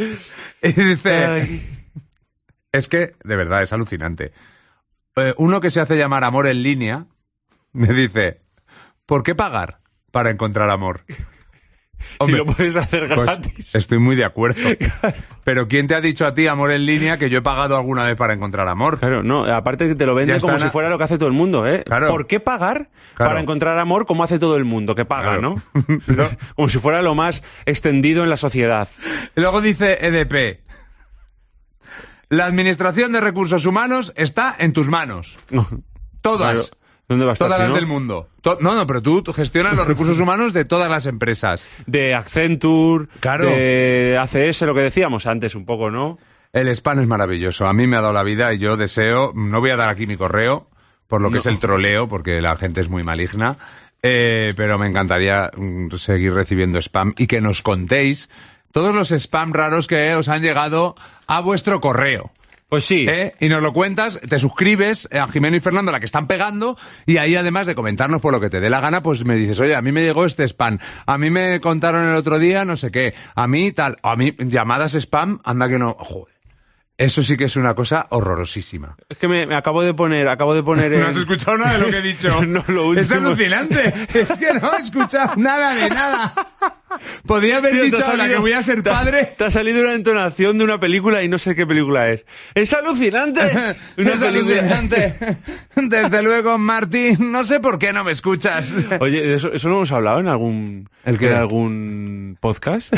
Y 0.64 0.72
dice, 0.72 1.62
es 2.72 2.88
que, 2.88 3.14
de 3.24 3.36
verdad, 3.36 3.62
es 3.62 3.72
alucinante. 3.74 4.32
Eh, 5.18 5.34
uno 5.38 5.60
que 5.62 5.70
se 5.70 5.80
hace 5.80 5.96
llamar 5.98 6.24
amor 6.24 6.48
en 6.48 6.62
línea 6.64 7.06
me 7.74 7.88
dice, 7.94 8.42
¿por 9.06 9.24
qué 9.24 9.36
pagar 9.36 9.80
para 10.12 10.30
encontrar 10.30 10.70
amor? 10.70 11.02
si 12.26 12.32
lo 12.32 12.46
puedes 12.46 12.76
hacer 12.76 13.08
pues, 13.14 13.26
gratis. 13.26 13.76
estoy 13.76 14.00
muy 14.00 14.16
de 14.16 14.26
acuerdo. 14.26 14.62
Pero 15.44 15.68
¿quién 15.68 15.88
te 15.88 15.96
ha 15.96 16.02
dicho 16.02 16.26
a 16.26 16.34
ti, 16.34 16.48
amor 16.48 16.72
en 16.72 16.86
línea, 16.86 17.18
que 17.18 17.30
yo 17.30 17.40
he 17.40 17.42
pagado 17.42 17.78
alguna 17.78 18.04
vez 18.04 18.16
para 18.16 18.34
encontrar 18.34 18.68
amor? 18.68 19.00
Claro, 19.00 19.24
no, 19.24 19.46
aparte 19.46 19.88
que 19.88 19.96
te 19.96 20.06
lo 20.06 20.16
venden 20.16 20.40
como 20.40 20.60
si 20.60 20.70
fuera 20.70 20.90
lo 20.90 20.98
que 20.98 21.04
hace 21.06 21.18
todo 21.18 21.28
el 21.28 21.34
mundo, 21.34 21.68
¿eh? 21.68 21.84
Claro. 21.86 22.10
¿Por 22.10 22.28
qué 22.28 22.40
pagar 22.40 22.90
Claro. 23.16 23.30
para 23.32 23.42
encontrar 23.42 23.78
amor 23.78 24.06
como 24.06 24.24
hace 24.24 24.40
todo 24.40 24.58
el 24.58 24.66
mundo? 24.66 24.96
Que 24.96 25.06
paga, 25.06 25.38
Claro. 25.38 25.42
¿no? 25.74 26.30
como 26.56 26.70
si 26.70 26.80
fuera 26.80 27.02
lo 27.02 27.16
más 27.16 27.44
extendido 27.66 28.24
en 28.24 28.30
la 28.30 28.38
sociedad. 28.38 28.88
Luego 29.36 29.62
dice 29.62 30.06
EDP. 30.06 30.62
La 32.30 32.46
administración 32.46 33.12
de 33.12 33.22
recursos 33.22 33.66
humanos 33.66 34.14
está 34.18 34.56
en 34.58 34.74
tus 34.74 34.90
manos. 34.90 35.38
Todas. 36.22 36.72
¿Dónde 37.08 37.26
va 37.26 37.32
a 37.32 37.34
estar 37.34 37.48
Todas 37.48 37.58
si 37.58 37.62
las 37.64 37.70
no? 37.72 37.76
del 37.76 37.86
mundo. 37.86 38.30
No, 38.62 38.74
no, 38.76 38.88
pero 38.88 39.02
tú 39.02 39.24
gestionas 39.34 39.76
los 39.76 39.88
recursos 39.88 40.20
humanos 40.20 40.54
de 40.54 40.66
todas 40.66 40.90
las 40.90 41.06
empresas. 41.06 41.68
De 41.86 42.16
Accenture, 42.16 43.08
Claro. 43.20 43.46
de 43.46 44.18
ACS, 44.20 44.62
lo 44.64 44.74
que 44.74 44.82
decíamos 44.82 45.28
antes 45.28 45.54
un 45.56 45.66
poco, 45.66 45.92
¿no? 45.92 46.18
El 46.52 46.68
spam 46.70 47.00
es 47.02 47.08
maravilloso. 47.08 47.68
A 47.68 47.74
mí 47.74 47.86
me 47.86 47.98
ha 47.98 48.02
dado 48.02 48.14
la 48.14 48.24
vida 48.24 48.54
y 48.54 48.58
yo 48.58 48.78
deseo, 48.78 49.34
no 49.36 49.60
voy 49.60 49.70
a 49.72 49.76
dar 49.78 49.90
aquí 49.90 50.08
mi 50.08 50.16
correo, 50.18 50.68
por 51.08 51.22
lo 51.22 51.30
que 51.30 51.34
No. 51.36 51.40
es 51.42 51.46
el 51.48 51.60
troleo, 51.60 52.08
porque 52.08 52.42
la 52.42 52.56
gente 52.56 52.82
es 52.82 52.90
muy 52.90 53.04
maligna, 53.04 53.58
eh, 54.02 54.54
pero 54.56 54.78
me 54.80 54.88
encantaría 54.88 55.52
mm, 55.56 55.90
seguir 55.98 56.34
recibiendo 56.34 56.80
spam 56.80 57.14
y 57.18 57.28
que 57.28 57.42
nos 57.42 57.62
contéis 57.62 58.30
todos 58.72 58.96
los 58.96 59.12
spam 59.12 59.54
raros 59.54 59.88
que 59.88 60.16
os 60.16 60.28
han 60.30 60.42
llegado 60.42 60.96
a 61.28 61.40
vuestro 61.42 61.80
correo. 61.82 62.32
Pues 62.76 62.88
sí. 62.88 63.06
¿eh? 63.08 63.32
Y 63.40 63.48
nos 63.48 63.62
lo 63.62 63.72
cuentas, 63.72 64.20
te 64.20 64.38
suscribes 64.38 65.08
a 65.14 65.30
Jimeno 65.30 65.56
y 65.56 65.62
Fernando, 65.62 65.94
la 65.94 66.02
que 66.02 66.06
están 66.06 66.28
pegando, 66.28 66.78
y 67.06 67.16
ahí 67.16 67.34
además 67.38 67.68
de 67.68 67.74
comentarnos 67.74 68.20
por 68.20 68.34
lo 68.34 68.42
que 68.42 68.50
te 68.50 68.60
dé 68.60 68.70
la 68.70 68.82
gana, 68.82 69.02
pues 69.02 69.26
me 69.26 69.36
dices, 69.36 69.62
oye, 69.62 69.78
a 69.78 69.82
mí 69.82 69.94
me 69.94 70.02
llegó 70.02 70.26
este 70.26 70.44
spam, 70.44 70.78
a 71.06 71.18
mí 71.18 71.30
me 71.30 71.62
contaron 71.62 72.06
el 72.06 72.16
otro 72.16 72.38
día 72.38 72.66
no 72.66 72.76
sé 72.76 72.92
qué, 72.92 73.14
a 73.34 73.48
mí 73.48 73.72
tal, 73.72 73.96
a 74.04 74.18
mí 74.18 74.36
llamadas 74.40 74.94
spam, 74.94 75.40
anda 75.46 75.70
que 75.70 75.80
no, 75.80 75.96
joder. 75.98 76.35
Eso 76.98 77.24
sí 77.24 77.36
que 77.36 77.44
es 77.44 77.58
una 77.58 77.74
cosa 77.76 78.08
horrorosísima. 78.10 78.96
Es 79.10 79.18
que 79.18 79.28
me, 79.28 79.46
me 79.46 79.56
acabo 79.56 79.84
de 79.84 79.94
poner, 79.94 80.30
acabo 80.30 80.54
de 80.56 80.64
poner. 80.64 80.92
No 80.96 80.98
en- 81.00 81.04
has 81.04 81.18
escuchado 81.18 81.58
nada 81.58 81.74
de 81.74 81.80
lo 81.80 81.90
que 81.90 81.98
he 81.98 82.02
dicho. 82.02 82.42
No, 82.48 82.64
lo 82.68 82.94
Es 82.94 83.12
alucinante. 83.12 83.94
Es 84.14 84.38
que 84.38 84.54
no 84.54 84.74
he 84.74 84.80
escuchado 84.82 85.34
nada 85.36 85.74
de 85.76 85.90
nada. 85.90 86.34
Podría 87.28 87.58
haber 87.58 87.74
Tío, 87.74 87.84
dicho 87.84 88.06
ahora 88.10 88.30
que 88.30 88.38
voy 88.38 88.54
a 88.54 88.62
ser 88.62 88.82
padre. 88.82 89.34
Te 89.38 89.44
ha 89.44 89.52
salido 89.52 89.82
una 89.84 89.94
entonación 89.96 90.58
de 90.58 90.64
una 90.64 90.80
película 90.80 91.22
y 91.24 91.28
no 91.28 91.38
sé 91.38 91.54
qué 91.54 91.68
película 91.68 92.10
es. 92.10 92.26
¡Es 92.54 92.72
alucinante! 92.72 93.42
Una 93.98 94.12
es 94.14 94.20
película- 94.22 94.60
alucinante. 94.60 95.16
Desde 95.76 96.24
luego, 96.24 96.58
Martín, 96.58 97.32
no 97.34 97.44
sé 97.44 97.60
por 97.60 97.78
qué 97.78 97.92
no 97.92 98.06
me 98.06 98.12
escuchas. 98.14 98.74
Oye, 99.02 99.22
¿de 99.28 99.36
eso, 99.36 99.52
¿eso 99.52 99.68
lo 99.68 99.76
hemos 99.76 99.92
hablado 99.92 100.22
en 100.22 100.30
algún, 100.30 100.90
en 101.04 101.34
algún 101.34 102.38
podcast? 102.40 102.94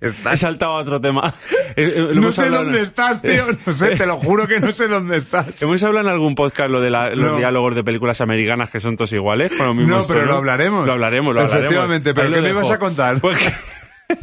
He 0.00 0.36
saltado 0.36 0.72
a 0.72 0.80
otro 0.80 1.00
tema. 1.00 1.32
Eh, 1.76 1.94
eh, 1.96 2.08
No 2.14 2.32
sé 2.32 2.46
en- 2.46 2.52
dónde 2.52 2.80
estás, 2.80 3.22
tío. 3.22 3.44
No 3.66 3.72
sé, 3.72 3.94
te 3.96 4.04
lo 4.04 4.18
juro 4.18 4.48
que 4.48 4.58
no 4.58 4.72
sé 4.72 4.88
dónde 4.88 5.16
estás. 5.16 5.62
Hemos 5.62 5.80
hablado 5.84 6.08
en 6.08 6.12
algún 6.12 6.34
podcast 6.34 6.68
lo 6.68 6.80
de 6.80 6.90
la- 6.90 7.10
los 7.14 7.32
No. 7.32 7.36
diálogos 7.36 7.76
de 7.76 7.84
películas 7.84 8.20
americanas 8.20 8.70
que 8.72 8.80
son 8.80 8.96
todos 8.96 9.12
iguales, 9.12 9.52
con 9.56 9.66
los 9.68 9.76
mismos 9.76 9.98
No, 10.00 10.06
pero 10.08 10.20
tonos. 10.20 10.32
lo 10.32 10.36
hablaremos. 10.38 10.86
Lo 10.86 10.92
hablaremos, 10.92 11.32
lo 11.34 11.40
hablaremos. 11.42 11.64
Efectivamente, 11.64 12.12
pero 12.12 12.26
Ahí 12.26 12.34
¿qué 12.34 12.40
me 12.40 12.48
ibas 12.50 12.70
a 12.70 12.78
contar? 12.80 13.18
Pues 13.20 13.38
que- 13.38 14.16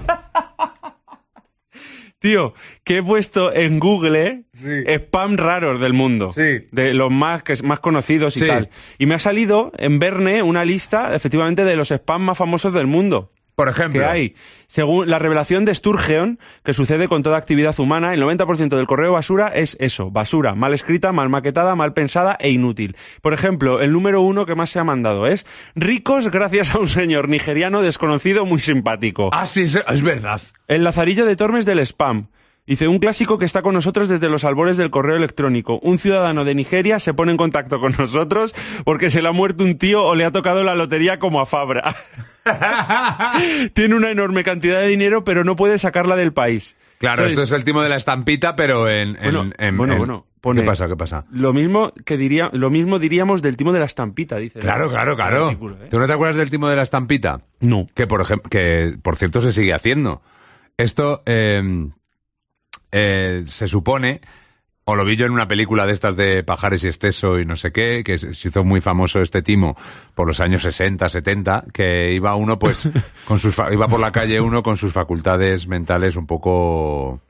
Tío, 2.20 2.54
que 2.84 2.98
he 2.98 3.04
puesto 3.04 3.54
en 3.54 3.80
Google 3.80 4.44
Sí. 4.54 4.84
spam 4.88 5.38
raros 5.38 5.80
del 5.80 5.94
mundo. 5.94 6.34
Sí. 6.36 6.68
De 6.72 6.94
los 6.96 7.12
más, 7.12 7.44
que, 7.44 7.54
más 7.64 7.80
conocidos 7.80 8.36
y 8.38 8.40
Sí. 8.42 8.48
tal. 8.48 8.70
Y 8.98 9.06
me 9.06 9.16
ha 9.16 9.20
salido 9.20 9.72
en 9.78 10.00
Verne 10.00 10.42
una 10.42 10.66
lista, 10.66 11.16
efectivamente, 11.16 11.64
de 11.64 11.76
los 11.76 11.92
spam 11.92 12.24
más 12.24 12.38
famosos 12.38 12.74
del 12.74 12.88
mundo. 12.88 13.32
Por 13.58 13.70
ejemplo. 13.70 14.02
que 14.02 14.06
hay. 14.06 14.36
Según 14.68 15.10
la 15.10 15.18
revelación 15.18 15.66
de 15.66 15.74
Sturgeon, 15.74 16.38
que 16.64 16.76
sucede 16.76 17.08
con 17.08 17.24
toda 17.24 17.40
actividad 17.40 17.80
humana, 17.80 18.14
el 18.14 18.22
90% 18.22 18.76
del 18.76 18.86
correo 18.86 19.14
basura 19.14 19.48
es 19.48 19.76
eso, 19.80 20.12
basura, 20.12 20.54
mal 20.54 20.76
escrita, 20.76 21.12
mal 21.12 21.30
maquetada, 21.30 21.74
mal 21.76 21.94
pensada 21.94 22.38
e 22.40 22.52
inútil. 22.52 22.96
Por 23.24 23.34
ejemplo, 23.34 23.82
el 23.82 23.92
número 23.92 24.22
uno 24.22 24.46
que 24.46 24.54
más 24.54 24.70
se 24.70 24.78
ha 24.78 24.84
mandado 24.84 25.26
es 25.26 25.48
ricos 25.74 26.30
gracias 26.30 26.76
a 26.76 26.80
un 26.80 26.88
señor 26.88 27.30
nigeriano 27.30 27.82
desconocido 27.82 28.46
muy 28.46 28.60
simpático. 28.60 29.32
Ah, 29.34 29.48
sí, 29.48 29.64
es, 29.64 29.76
es 29.76 30.04
verdad. 30.04 30.40
El 30.68 30.84
lazarillo 30.84 31.26
de 31.26 31.36
Tormes 31.36 31.66
del 31.66 31.80
spam. 31.80 32.28
Dice, 32.68 32.88
un 32.90 33.00
clásico 33.00 33.38
que 33.40 33.46
está 33.46 33.62
con 33.62 33.74
nosotros 33.74 34.10
desde 34.10 34.28
los 34.30 34.44
albores 34.44 34.76
del 34.78 34.90
correo 34.92 35.16
electrónico. 35.16 35.80
Un 35.82 35.98
ciudadano 35.98 36.44
de 36.44 36.54
Nigeria 36.54 37.00
se 37.00 37.14
pone 37.14 37.32
en 37.32 37.38
contacto 37.38 37.80
con 37.80 37.96
nosotros 37.98 38.54
porque 38.84 39.10
se 39.10 39.22
le 39.22 39.30
ha 39.30 39.32
muerto 39.32 39.64
un 39.64 39.78
tío 39.78 40.04
o 40.04 40.16
le 40.16 40.26
ha 40.26 40.32
tocado 40.32 40.64
la 40.66 40.76
lotería 40.76 41.18
como 41.18 41.40
a 41.42 41.46
Fabra. 41.46 41.96
Tiene 43.74 43.96
una 43.96 44.12
enorme 44.12 44.44
cantidad 44.44 44.80
de 44.80 44.88
dinero, 44.88 45.24
pero 45.24 45.44
no 45.44 45.56
puede 45.56 45.78
sacarla 45.80 46.16
del 46.16 46.34
país. 46.34 46.76
Claro, 47.00 47.22
Entonces, 47.24 47.44
esto 47.44 47.56
es 47.56 47.60
el 47.62 47.64
timo 47.66 47.82
de 47.84 47.90
la 47.90 47.96
estampita, 47.96 48.56
pero 48.56 48.90
en... 48.90 49.10
en- 49.10 49.22
Bueno, 49.24 49.52
en- 49.58 49.78
bueno, 49.78 49.94
en- 49.94 50.00
bueno, 50.00 50.26
pone- 50.42 50.62
¿Qué 50.62 50.68
pasa? 50.68 50.88
¿Qué 50.88 50.96
pasa? 50.96 51.26
Lo 51.32 51.54
mismo 51.54 51.94
que 52.06 52.18
diría, 52.18 52.50
lo 52.54 52.70
mismo 52.70 52.98
diríamos 53.00 53.42
del 53.42 53.56
timo 53.56 53.72
de 53.72 53.80
la 53.80 53.86
estampita, 53.86 54.38
dice. 54.38 54.60
Claro, 54.60 54.90
claro, 54.90 55.16
claro. 55.16 55.46
artículo, 55.48 55.76
¿eh? 55.84 55.88
¿Tú 55.90 56.00
no 56.00 56.08
te 56.08 56.14
acuerdas 56.14 56.38
del 56.38 56.50
timo 56.50 56.68
de 56.70 56.76
la 56.76 56.84
estampita? 56.84 57.40
No. 57.60 57.88
Que 57.94 58.08
por 58.08 58.22
ejemplo, 58.22 58.50
que 58.50 58.96
por 59.02 59.16
cierto 59.16 59.42
se 59.42 59.52
sigue 59.52 59.74
haciendo. 59.74 60.22
Esto 60.78 61.22
eh, 61.28 61.62
eh, 62.92 63.44
se 63.48 63.68
supone, 63.68 64.22
o 64.86 64.96
lo 64.96 65.04
vi 65.04 65.18
yo 65.18 65.26
en 65.26 65.34
una 65.34 65.48
película 65.48 65.86
de 65.86 65.94
estas 65.94 66.16
de 66.16 66.44
Pajares 66.44 66.84
y 66.84 66.88
Esteso 66.88 67.40
y 67.40 67.46
no 67.46 67.56
sé 67.56 67.72
qué, 67.72 68.04
que 68.06 68.18
se 68.18 68.48
hizo 68.48 68.64
muy 68.64 68.80
famoso 68.80 69.22
este 69.22 69.42
timo 69.42 69.76
por 70.16 70.28
los 70.28 70.40
años 70.40 70.64
60, 70.64 71.10
70, 71.10 71.66
que 71.74 72.14
iba 72.14 72.36
uno 72.36 72.58
pues 72.58 72.90
con 73.28 73.38
sus 73.38 73.58
iba 73.72 73.88
por 73.88 74.00
la 74.00 74.12
calle 74.12 74.40
uno 74.40 74.64
con 74.64 74.78
sus 74.78 74.94
facultades 74.94 75.68
mentales 75.68 76.16
un 76.16 76.26
poco 76.26 77.22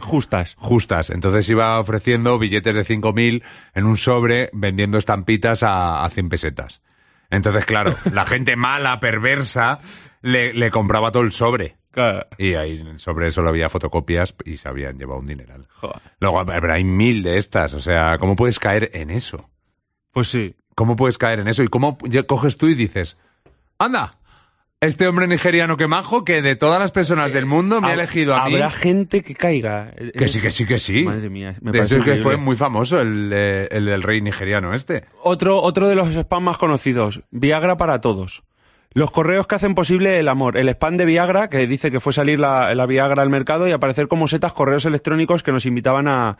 justas. 0.00 0.54
justas. 0.56 1.10
Entonces 1.10 1.48
iba 1.50 1.78
ofreciendo 1.78 2.38
billetes 2.38 2.74
de 2.74 2.84
5.000 2.84 3.42
en 3.74 3.84
un 3.84 3.96
sobre 3.96 4.50
vendiendo 4.52 4.98
estampitas 4.98 5.62
a, 5.62 6.04
a 6.04 6.10
100 6.10 6.28
pesetas. 6.28 6.82
Entonces, 7.30 7.64
claro, 7.64 7.96
la 8.12 8.26
gente 8.26 8.56
mala, 8.56 9.00
perversa, 9.00 9.80
le, 10.22 10.54
le 10.54 10.70
compraba 10.70 11.12
todo 11.12 11.22
el 11.22 11.32
sobre. 11.32 11.76
Claro. 11.90 12.26
Y 12.38 12.54
ahí 12.54 12.82
sobre 12.96 13.30
solo 13.30 13.50
había 13.50 13.68
fotocopias 13.68 14.34
y 14.46 14.56
se 14.56 14.68
habían 14.68 14.96
llevado 14.98 15.20
un 15.20 15.26
dineral. 15.26 15.68
Joder. 15.74 16.00
Luego, 16.20 16.46
pero 16.46 16.72
hay 16.72 16.84
mil 16.84 17.22
de 17.22 17.36
estas. 17.36 17.74
O 17.74 17.80
sea, 17.80 18.16
¿cómo 18.18 18.34
puedes 18.34 18.58
caer 18.58 18.90
en 18.94 19.10
eso? 19.10 19.50
Pues 20.10 20.28
sí. 20.28 20.54
¿Cómo 20.74 20.96
puedes 20.96 21.18
caer 21.18 21.40
en 21.40 21.48
eso? 21.48 21.62
¿Y 21.62 21.68
cómo 21.68 21.98
coges 22.26 22.56
tú 22.56 22.66
y 22.68 22.74
dices, 22.74 23.18
anda, 23.78 24.16
este 24.80 25.06
hombre 25.06 25.26
nigeriano 25.26 25.76
que 25.76 25.86
majo, 25.86 26.24
que 26.24 26.40
de 26.40 26.56
todas 26.56 26.80
las 26.80 26.90
personas 26.92 27.30
del 27.32 27.44
mundo 27.44 27.82
me 27.82 27.88
ha 27.88 27.90
Hab- 27.90 27.94
elegido 27.94 28.34
a 28.34 28.46
mí? 28.46 28.54
Habrá 28.54 28.70
gente 28.70 29.22
que 29.22 29.34
caiga. 29.34 29.92
en 29.94 30.12
Que 30.12 30.28
sí, 30.28 30.38
eso. 30.38 30.46
que 30.46 30.50
sí, 30.50 30.66
que 30.66 30.78
sí. 30.78 31.02
Madre 31.04 31.28
mía, 31.28 31.56
me 31.60 31.72
de 31.72 31.80
es 31.80 31.92
que 31.92 32.16
fue 32.16 32.38
muy 32.38 32.56
famoso 32.56 33.00
el, 33.02 33.30
eh, 33.34 33.68
el 33.70 33.84
del 33.84 34.02
rey 34.02 34.22
nigeriano 34.22 34.72
este. 34.72 35.04
Otro, 35.22 35.60
otro 35.60 35.88
de 35.88 35.94
los 35.94 36.08
spam 36.08 36.42
más 36.44 36.56
conocidos, 36.56 37.22
Viagra 37.30 37.76
para 37.76 38.00
todos. 38.00 38.42
Los 38.94 39.10
correos 39.10 39.46
que 39.46 39.54
hacen 39.54 39.74
posible 39.74 40.18
el 40.18 40.28
amor. 40.28 40.56
El 40.56 40.68
spam 40.68 40.96
de 40.96 41.04
Viagra, 41.04 41.48
que 41.48 41.66
dice 41.66 41.90
que 41.90 42.00
fue 42.00 42.12
salir 42.12 42.38
la, 42.38 42.74
la 42.74 42.86
Viagra 42.86 43.22
al 43.22 43.30
mercado 43.30 43.66
y 43.66 43.72
aparecer 43.72 44.08
como 44.08 44.28
setas 44.28 44.52
correos 44.52 44.84
electrónicos 44.84 45.42
que 45.42 45.52
nos 45.52 45.66
invitaban 45.66 46.08
a, 46.08 46.36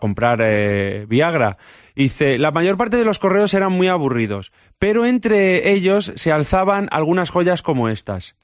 comprar 0.00 0.40
eh, 0.42 1.06
Viagra. 1.08 1.58
Dice, 1.94 2.38
la 2.38 2.50
mayor 2.50 2.76
parte 2.76 2.96
de 2.96 3.04
los 3.04 3.18
correos 3.18 3.54
eran 3.54 3.72
muy 3.72 3.88
aburridos, 3.88 4.52
pero 4.78 5.04
entre 5.04 5.72
ellos 5.72 6.12
se 6.16 6.32
alzaban 6.32 6.88
algunas 6.90 7.30
joyas 7.30 7.62
como 7.62 7.88
estas. 7.88 8.34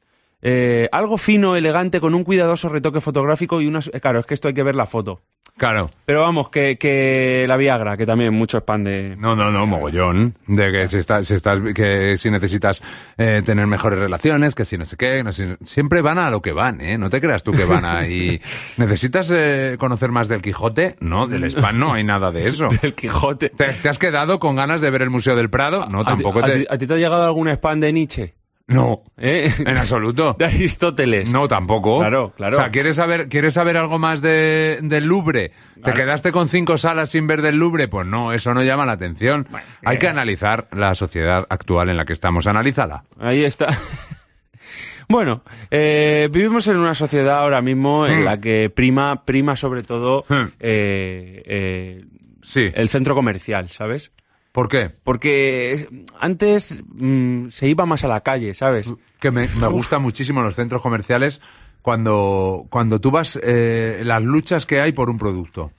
Eh, 0.40 0.88
algo 0.92 1.18
fino, 1.18 1.56
elegante, 1.56 2.00
con 2.00 2.14
un 2.14 2.22
cuidadoso 2.24 2.68
retoque 2.68 3.00
fotográfico 3.00 3.60
y 3.60 3.66
unas... 3.66 3.88
eh, 3.92 4.00
Claro, 4.00 4.20
es 4.20 4.26
que 4.26 4.34
esto 4.34 4.48
hay 4.48 4.54
que 4.54 4.62
ver 4.62 4.76
la 4.76 4.86
foto. 4.86 5.22
Claro. 5.56 5.90
Pero 6.04 6.20
vamos, 6.20 6.50
que, 6.50 6.78
que 6.78 7.44
la 7.48 7.56
Viagra, 7.56 7.96
que 7.96 8.06
también 8.06 8.32
mucho 8.32 8.58
spam 8.58 8.84
de... 8.84 9.16
No, 9.18 9.34
no, 9.34 9.50
no, 9.50 9.66
mogollón. 9.66 10.36
De 10.46 10.70
que 10.70 10.86
si 10.86 10.98
estás, 10.98 11.26
si 11.26 11.34
estás, 11.34 11.60
que 11.74 12.16
si 12.16 12.30
necesitas 12.30 12.80
eh, 13.16 13.42
tener 13.44 13.66
mejores 13.66 13.98
relaciones, 13.98 14.54
que 14.54 14.64
si 14.64 14.78
no 14.78 14.84
sé 14.84 14.96
qué, 14.96 15.24
no 15.24 15.32
sé- 15.32 15.56
siempre 15.64 16.00
van 16.00 16.18
a 16.18 16.30
lo 16.30 16.42
que 16.42 16.52
van, 16.52 16.80
¿eh? 16.80 16.96
No 16.96 17.10
te 17.10 17.20
creas 17.20 17.42
tú 17.42 17.50
que 17.50 17.64
van 17.64 17.84
ahí. 17.84 18.40
¿Necesitas 18.76 19.32
eh, 19.34 19.74
conocer 19.80 20.12
más 20.12 20.28
del 20.28 20.42
Quijote? 20.42 20.94
No, 21.00 21.26
del 21.26 21.42
spam 21.50 21.76
no 21.76 21.92
hay 21.92 22.04
nada 22.04 22.30
de 22.30 22.46
eso. 22.46 22.68
El 22.82 22.94
Quijote. 22.94 23.48
¿Te, 23.50 23.64
te 23.72 23.88
has 23.88 23.98
quedado 23.98 24.38
con 24.38 24.54
ganas 24.54 24.80
de 24.80 24.90
ver 24.90 25.02
el 25.02 25.10
Museo 25.10 25.34
del 25.34 25.50
Prado? 25.50 25.86
No, 25.90 26.02
¿A 26.02 26.04
ti- 26.04 26.08
tampoco 26.10 26.38
a 26.38 26.42
te... 26.44 26.60
ti, 26.60 26.66
a 26.70 26.78
ti 26.78 26.86
te 26.86 26.94
ha 26.94 26.98
llegado 26.98 27.24
algún 27.24 27.48
spam 27.48 27.80
de 27.80 27.92
Nietzsche? 27.92 28.34
No, 28.68 29.02
¿Eh? 29.16 29.50
en 29.60 29.76
absoluto. 29.78 30.36
De 30.38 30.44
Aristóteles. 30.44 31.30
No, 31.32 31.48
tampoco. 31.48 31.98
Claro, 32.00 32.32
claro. 32.36 32.58
O 32.58 32.60
sea, 32.60 32.70
¿quieres 32.70 32.96
saber, 32.96 33.28
¿quieres 33.28 33.54
saber 33.54 33.76
algo 33.78 33.98
más 33.98 34.20
de, 34.20 34.78
del 34.82 35.04
Louvre? 35.04 35.48
¿Te 35.76 35.80
Claro. 35.80 35.96
quedaste 35.96 36.32
con 36.32 36.48
cinco 36.50 36.76
salas 36.76 37.08
sin 37.10 37.26
ver 37.26 37.40
del 37.40 37.56
Louvre? 37.56 37.88
Pues 37.88 38.06
no, 38.06 38.32
eso 38.34 38.52
no 38.52 38.62
llama 38.62 38.84
la 38.84 38.92
atención. 38.92 39.48
Hay 39.84 39.96
que 39.98 40.06
analizar 40.08 40.68
la 40.72 40.94
sociedad 40.94 41.46
actual 41.48 41.88
en 41.88 41.96
la 41.96 42.04
que 42.04 42.12
estamos. 42.12 42.46
Analízala. 42.46 43.04
Ahí 43.18 43.42
está. 43.42 43.68
bueno, 45.08 45.42
eh, 45.70 46.28
vivimos 46.30 46.66
en 46.68 46.76
una 46.76 46.94
sociedad 46.94 47.38
ahora 47.38 47.62
mismo 47.62 48.06
en 48.06 48.20
Hmm. 48.20 48.24
la 48.24 48.38
que 48.38 48.70
prima, 48.70 49.24
prima 49.24 49.56
sobre 49.56 49.82
todo 49.82 50.24
Hmm. 50.28 50.48
eh, 50.60 51.42
eh, 51.46 52.04
Sí. 52.42 52.70
el 52.74 52.88
centro 52.88 53.14
comercial, 53.14 53.68
¿sabes? 53.70 54.12
¿Por 54.52 54.68
qué? 54.68 54.90
Porque 55.04 55.88
antes 56.20 56.82
mm, 56.94 57.48
se 57.48 57.68
iba 57.68 57.86
más 57.86 58.04
a 58.04 58.08
la 58.08 58.22
calle, 58.22 58.54
¿sabes? 58.54 58.90
Que 59.20 59.30
me, 59.30 59.46
me 59.60 59.66
gustan 59.68 60.02
muchísimo 60.02 60.42
los 60.42 60.54
centros 60.54 60.82
comerciales 60.82 61.40
cuando, 61.82 62.66
cuando 62.70 63.00
tú 63.00 63.10
vas, 63.10 63.38
eh, 63.42 64.02
las 64.04 64.22
luchas 64.22 64.66
que 64.66 64.80
hay 64.80 64.92
por 64.92 65.10
un 65.10 65.18
producto. 65.18 65.70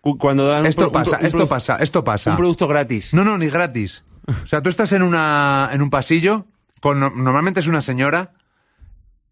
Cu- 0.00 0.18
Cuando 0.18 0.48
dan 0.48 0.62
un 0.62 0.66
Esto 0.66 0.86
un 0.86 0.92
pasa, 0.92 1.10
pro- 1.12 1.20
un 1.20 1.26
esto 1.26 1.48
pasa, 1.48 1.76
esto 1.76 2.04
pasa. 2.04 2.30
Un 2.32 2.36
producto 2.36 2.66
gratis. 2.68 3.14
No, 3.14 3.24
no, 3.24 3.38
ni 3.38 3.48
gratis. 3.48 4.04
O 4.42 4.46
sea, 4.46 4.60
tú 4.62 4.68
estás 4.68 4.92
en 4.92 5.02
una 5.02 5.70
en 5.72 5.80
un 5.82 5.90
pasillo 5.90 6.46
con 6.80 6.98
no- 7.00 7.10
normalmente 7.10 7.60
es 7.60 7.68
una 7.68 7.82
señora 7.82 8.32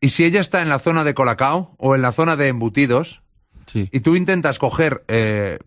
y 0.01 0.11
si 0.11 0.25
ella 0.25 0.41
está 0.41 0.63
en 0.63 0.69
la 0.69 0.79
zona 0.79 1.05
de 1.05 1.13
colacao 1.15 1.75
o 1.79 1.95
en 1.95 2.03
la 2.03 2.13
zona 2.13 2.37
de 2.37 2.49
embutidos 2.49 3.23
Sí. 3.67 3.89
y 3.93 4.01
tú 4.01 4.17
intentas 4.17 4.59
coger 4.59 5.05
eh, 5.09 5.59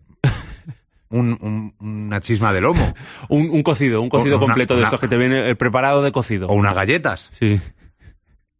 un- 1.18 1.38
un- 1.40 1.74
una 2.06 2.20
chisma 2.20 2.52
de 2.52 2.60
lomo 2.60 2.94
Un, 3.28 3.48
un 3.50 3.62
cocido, 3.62 4.02
un 4.02 4.08
cocido 4.08 4.38
completo 4.40 4.74
de 4.74 4.80
una- 4.80 4.86
estos 4.88 5.00
que 5.00 5.08
te 5.08 5.16
viene 5.16 5.48
el 5.48 5.56
preparado 5.56 6.02
de 6.02 6.12
cocido. 6.12 6.48
o 6.48 6.54
unas 6.54 6.74
galletas, 6.74 7.30
Sí. 7.38 7.60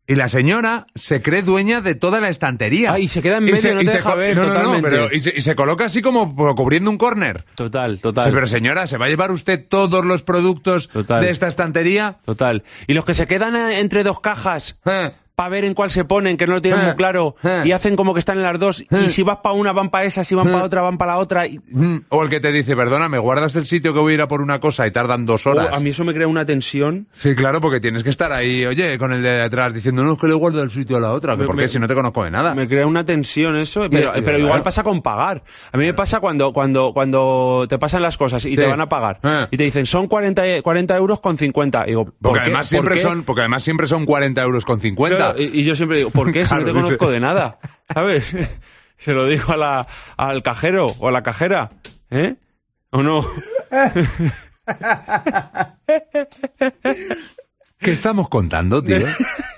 Y 0.06 0.16
la 0.16 0.28
señora 0.28 0.87
se 0.94 1.23
cree 1.23 1.40
dueña 1.40 1.80
de 1.80 1.94
toda 1.94 2.20
la 2.20 2.28
estantería. 2.28 2.92
Ah, 2.92 2.99
y 2.99 3.08
se 3.08 3.23
queda 3.23 3.38
en 3.38 3.44
medio, 3.44 3.75
no 3.75 3.80
te 3.80 3.90
deja 3.90 4.14
ver 4.14 4.37
no, 4.37 4.42
no, 4.42 4.49
no, 4.49 4.54
totalmente. 4.56 4.90
pero 4.90 5.08
y, 5.11 5.18
se, 5.18 5.32
y 5.34 5.40
se 5.40 5.56
coloca 5.56 5.87
así 5.87 6.02
como 6.02 6.37
cubriendo 6.54 6.90
un 6.90 6.99
córner. 6.99 7.46
Total, 7.56 7.99
total. 8.02 8.26
Sí, 8.26 8.30
pero 8.34 8.46
señora, 8.46 8.87
¿se 8.87 8.99
va 8.99 9.06
a 9.06 9.08
llevar 9.08 9.32
usted 9.32 9.64
todos 9.66 10.04
los 10.04 10.23
productos 10.23 10.88
Total. 10.90 11.23
de 11.23 11.30
esta 11.30 11.46
estantería? 11.49 12.18
Total. 12.26 12.64
Y 12.87 12.92
los 12.92 13.06
que 13.06 13.14
se 13.14 13.26
quedan 13.26 13.56
eh, 13.56 13.80
entre 13.80 14.02
dos 14.02 14.20
cajas 14.20 14.78
Eh, 14.84 15.11
para 15.34 15.48
ver 15.48 15.64
en 15.64 15.74
cuál 15.74 15.90
se 15.90 16.04
ponen, 16.04 16.36
que 16.36 16.46
no 16.46 16.54
lo 16.54 16.62
tienen 16.62 16.80
Eh, 16.80 16.84
muy 16.84 16.94
claro, 16.94 17.34
eh. 17.42 17.62
y 17.64 17.72
hacen 17.72 17.96
como 17.96 18.14
que 18.14 18.20
están 18.20 18.36
en 18.38 18.44
las 18.44 18.58
dos, 18.58 18.80
Eh. 18.82 18.86
y 19.06 19.10
si 19.10 19.22
vas 19.22 19.38
para 19.42 19.54
una, 19.54 19.72
van 19.72 19.90
para 19.90 20.04
esa, 20.04 20.22
si 20.24 20.34
van 20.34 20.46
para 20.46 20.62
otra, 20.64 20.80
van 20.82 20.96
para 20.98 21.12
la 21.12 21.18
otra. 21.18 21.46
y- 21.46 21.58
mm, 21.70 22.04
O 22.10 22.22
el 22.22 22.28
que 22.30 22.38
te 22.40 22.52
dice, 22.52 22.76
perdona, 22.76 23.08
¿me 23.08 23.18
guardas 23.18 23.56
el 23.56 23.64
sitio 23.64 23.92
que 23.92 24.00
voy 24.00 24.12
a 24.12 24.14
ir 24.14 24.20
a 24.20 24.28
por 24.28 24.40
una 24.40 24.60
cosa 24.60 24.86
y 24.86 24.90
tardan 24.92 25.26
dos 25.26 25.46
horas? 25.46 25.68
Oh, 25.72 25.74
a 25.76 25.80
mí 25.80 25.90
eso 25.90 26.04
me 26.04 26.14
crea 26.14 26.28
una 26.28 26.44
tensión. 26.44 27.08
Sí, 27.12 27.34
claro, 27.34 27.60
porque 27.60 27.80
tienes 27.80 28.04
que 28.04 28.10
estar 28.10 28.32
ahí, 28.32 28.64
oye, 28.64 28.96
con 28.98 29.12
el 29.12 29.22
de 29.22 29.42
atrás 29.42 29.74
diciendo, 29.74 30.04
no, 30.04 30.12
es 30.12 30.18
que 30.20 30.28
le 30.28 30.34
guardo 30.34 30.62
el 30.62 30.70
sitio 30.70 30.96
a 30.96 31.00
la 31.00 31.12
otra. 31.12 31.36
Me- 31.36 31.44
¿Por 31.46 31.56
qué? 31.56 31.62
me- 31.62 31.68
Si 31.68 31.78
no 31.80 31.86
te 31.88 31.94
conozco 31.94 32.22
de 32.22 32.30
nada. 32.30 32.54
Me 32.54 32.68
crea 32.68 32.86
una 32.86 33.04
tensión 33.04 33.56
eso, 33.56 33.88
pero, 33.90 34.10
y- 34.10 34.12
pero 34.14 34.22
claro. 34.24 34.38
igual 34.38 34.62
pasa 34.62 34.82
con 34.84 35.02
pagar. 35.02 35.42
A 35.72 35.76
mí 35.78 35.84
me 35.84 35.94
pasa 35.94 36.20
cuando, 36.20 36.52
cuando, 36.52 36.92
cuando 36.94 37.66
te 37.68 37.78
pasan 37.78 38.02
las 38.02 38.16
cosas 38.16 38.44
y 38.44 38.50
Sí. 38.50 38.56
te 38.56 38.66
van 38.66 38.80
a 38.80 38.88
pagar 38.88 39.18
Eh. 39.22 39.46
y 39.50 39.56
te 39.56 39.64
dicen 39.64 39.86
son 39.86 40.06
40, 40.06 40.46
e- 40.46 40.62
40 40.62 40.96
euros 40.96 41.20
con 41.20 41.36
50. 41.38 41.82
Y 41.84 41.88
digo, 41.90 42.04
¿por 42.04 42.14
Porque 42.22 42.40
además 42.40 42.60
¿Por 42.66 42.70
siempre 42.70 42.96
son, 42.98 43.22
porque 43.24 43.40
además 43.40 43.62
siempre 43.64 43.86
son 43.86 44.04
40 44.06 44.42
euros 44.42 44.64
con 44.64 44.78
50. 44.80 45.23
Claro, 45.32 45.40
y, 45.40 45.60
y 45.60 45.64
yo 45.64 45.74
siempre 45.76 45.98
digo, 45.98 46.10
¿por 46.10 46.32
qué? 46.32 46.44
Si 46.46 46.54
no 46.54 46.60
te 46.60 46.66
dice- 46.66 46.82
conozco 46.82 47.10
de 47.10 47.20
nada, 47.20 47.58
¿sabes? 47.92 48.36
Se 48.96 49.12
lo 49.12 49.26
digo 49.26 49.52
a 49.52 49.56
la, 49.56 49.86
al 50.16 50.42
cajero 50.42 50.86
o 50.98 51.08
a 51.08 51.12
la 51.12 51.22
cajera, 51.22 51.70
¿eh? 52.10 52.36
¿O 52.90 53.02
no? 53.02 53.24
¿Qué 57.78 57.92
estamos 57.92 58.28
contando, 58.28 58.82
tío? 58.82 59.06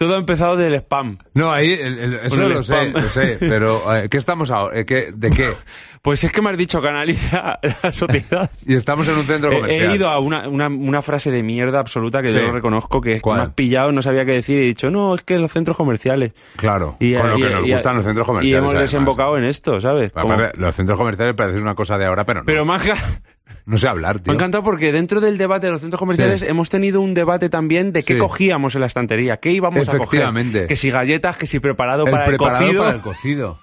Todo 0.00 0.14
ha 0.14 0.18
empezado 0.18 0.56
del 0.56 0.72
spam. 0.76 1.18
No, 1.34 1.52
ahí, 1.52 1.74
el- 1.74 1.98
el- 1.98 2.14
eso 2.24 2.42
el 2.46 2.54
lo 2.54 2.62
sé, 2.62 2.88
lo 2.88 3.02
sé, 3.02 3.36
pero 3.38 3.94
eh, 3.94 4.08
¿qué 4.08 4.16
estamos 4.16 4.50
ahora? 4.50 4.78
Eh, 4.80 4.86
¿qué- 4.86 5.12
¿De 5.14 5.28
qué? 5.28 5.50
Pues 6.02 6.24
es 6.24 6.32
que 6.32 6.40
me 6.40 6.48
has 6.48 6.56
dicho 6.56 6.80
que 6.80 6.88
analiza 6.88 7.60
la 7.82 7.92
sociedad. 7.92 8.50
Y 8.66 8.74
estamos 8.74 9.06
en 9.08 9.18
un 9.18 9.24
centro 9.26 9.50
comercial. 9.52 9.92
he 9.92 9.94
ido 9.94 10.08
a 10.08 10.18
una, 10.18 10.48
una, 10.48 10.68
una 10.68 11.02
frase 11.02 11.30
de 11.30 11.42
mierda 11.42 11.78
absoluta 11.78 12.22
que 12.22 12.28
Sí. 12.28 12.34
yo 12.36 12.40
no 12.46 12.52
reconozco, 12.52 13.02
que 13.02 13.16
es 13.16 13.22
que 13.22 13.30
has 13.32 13.50
pillado, 13.50 13.92
no 13.92 14.00
sabía 14.00 14.24
qué 14.24 14.32
decir, 14.32 14.58
y 14.58 14.62
he 14.62 14.64
dicho, 14.64 14.90
no, 14.90 15.14
es 15.14 15.22
que 15.22 15.36
los 15.38 15.52
centros 15.52 15.76
comerciales. 15.76 16.32
Claro, 16.56 16.96
Y, 16.98 17.12
con 17.14 17.28
lo 17.28 17.38
y- 17.38 17.42
que 17.42 17.50
nos 17.50 17.64
gustan 17.66 17.96
los 17.96 18.04
centros 18.06 18.26
comerciales. 18.26 18.54
Y 18.54 18.56
hemos 18.56 18.70
además. 18.70 18.90
desembocado 18.90 19.36
en 19.36 19.44
esto, 19.44 19.78
¿sabes? 19.82 20.10
Aparte, 20.14 20.58
los 20.58 20.74
centros 20.74 20.96
comerciales 20.96 21.34
parecen 21.34 21.60
una 21.60 21.74
cosa 21.74 21.98
de 21.98 22.06
ahora, 22.06 22.24
pero 22.24 22.40
no. 22.40 22.46
pero 22.46 22.64
enca- 22.64 23.20
no 23.66 23.78
sé 23.78 23.88
hablar, 23.88 24.16
me 24.16 24.20
tío. 24.22 24.32
ha 24.32 24.34
encantado 24.34 24.64
porque 24.64 24.92
dentro 24.92 25.20
del 25.20 25.38
debate 25.38 25.66
de 25.66 25.72
los 25.72 25.80
centros 25.80 25.98
comerciales 25.98 26.40
Sí. 26.40 26.46
hemos 26.48 26.68
tenido 26.70 27.00
un 27.00 27.14
debate 27.14 27.48
también 27.48 27.92
de 27.92 28.02
qué 28.02 28.14
Sí. 28.14 28.18
cogíamos 28.18 28.74
en 28.74 28.80
la 28.82 28.86
estantería, 28.86 29.38
qué 29.38 29.50
íbamos 29.52 29.88
a 29.88 29.92
coger. 29.92 30.00
Efectivamente. 30.02 30.66
Que 30.66 30.76
si 30.76 30.90
galletas, 30.90 31.36
que 31.36 31.46
si 31.46 31.60
preparado 31.60 32.04
el 32.06 32.10
para 32.10 32.24
preparado 32.24 32.60
el 32.60 32.66
cocido. 32.66 32.82
para 32.84 32.96
el 32.96 33.02
cocido. 33.02 33.60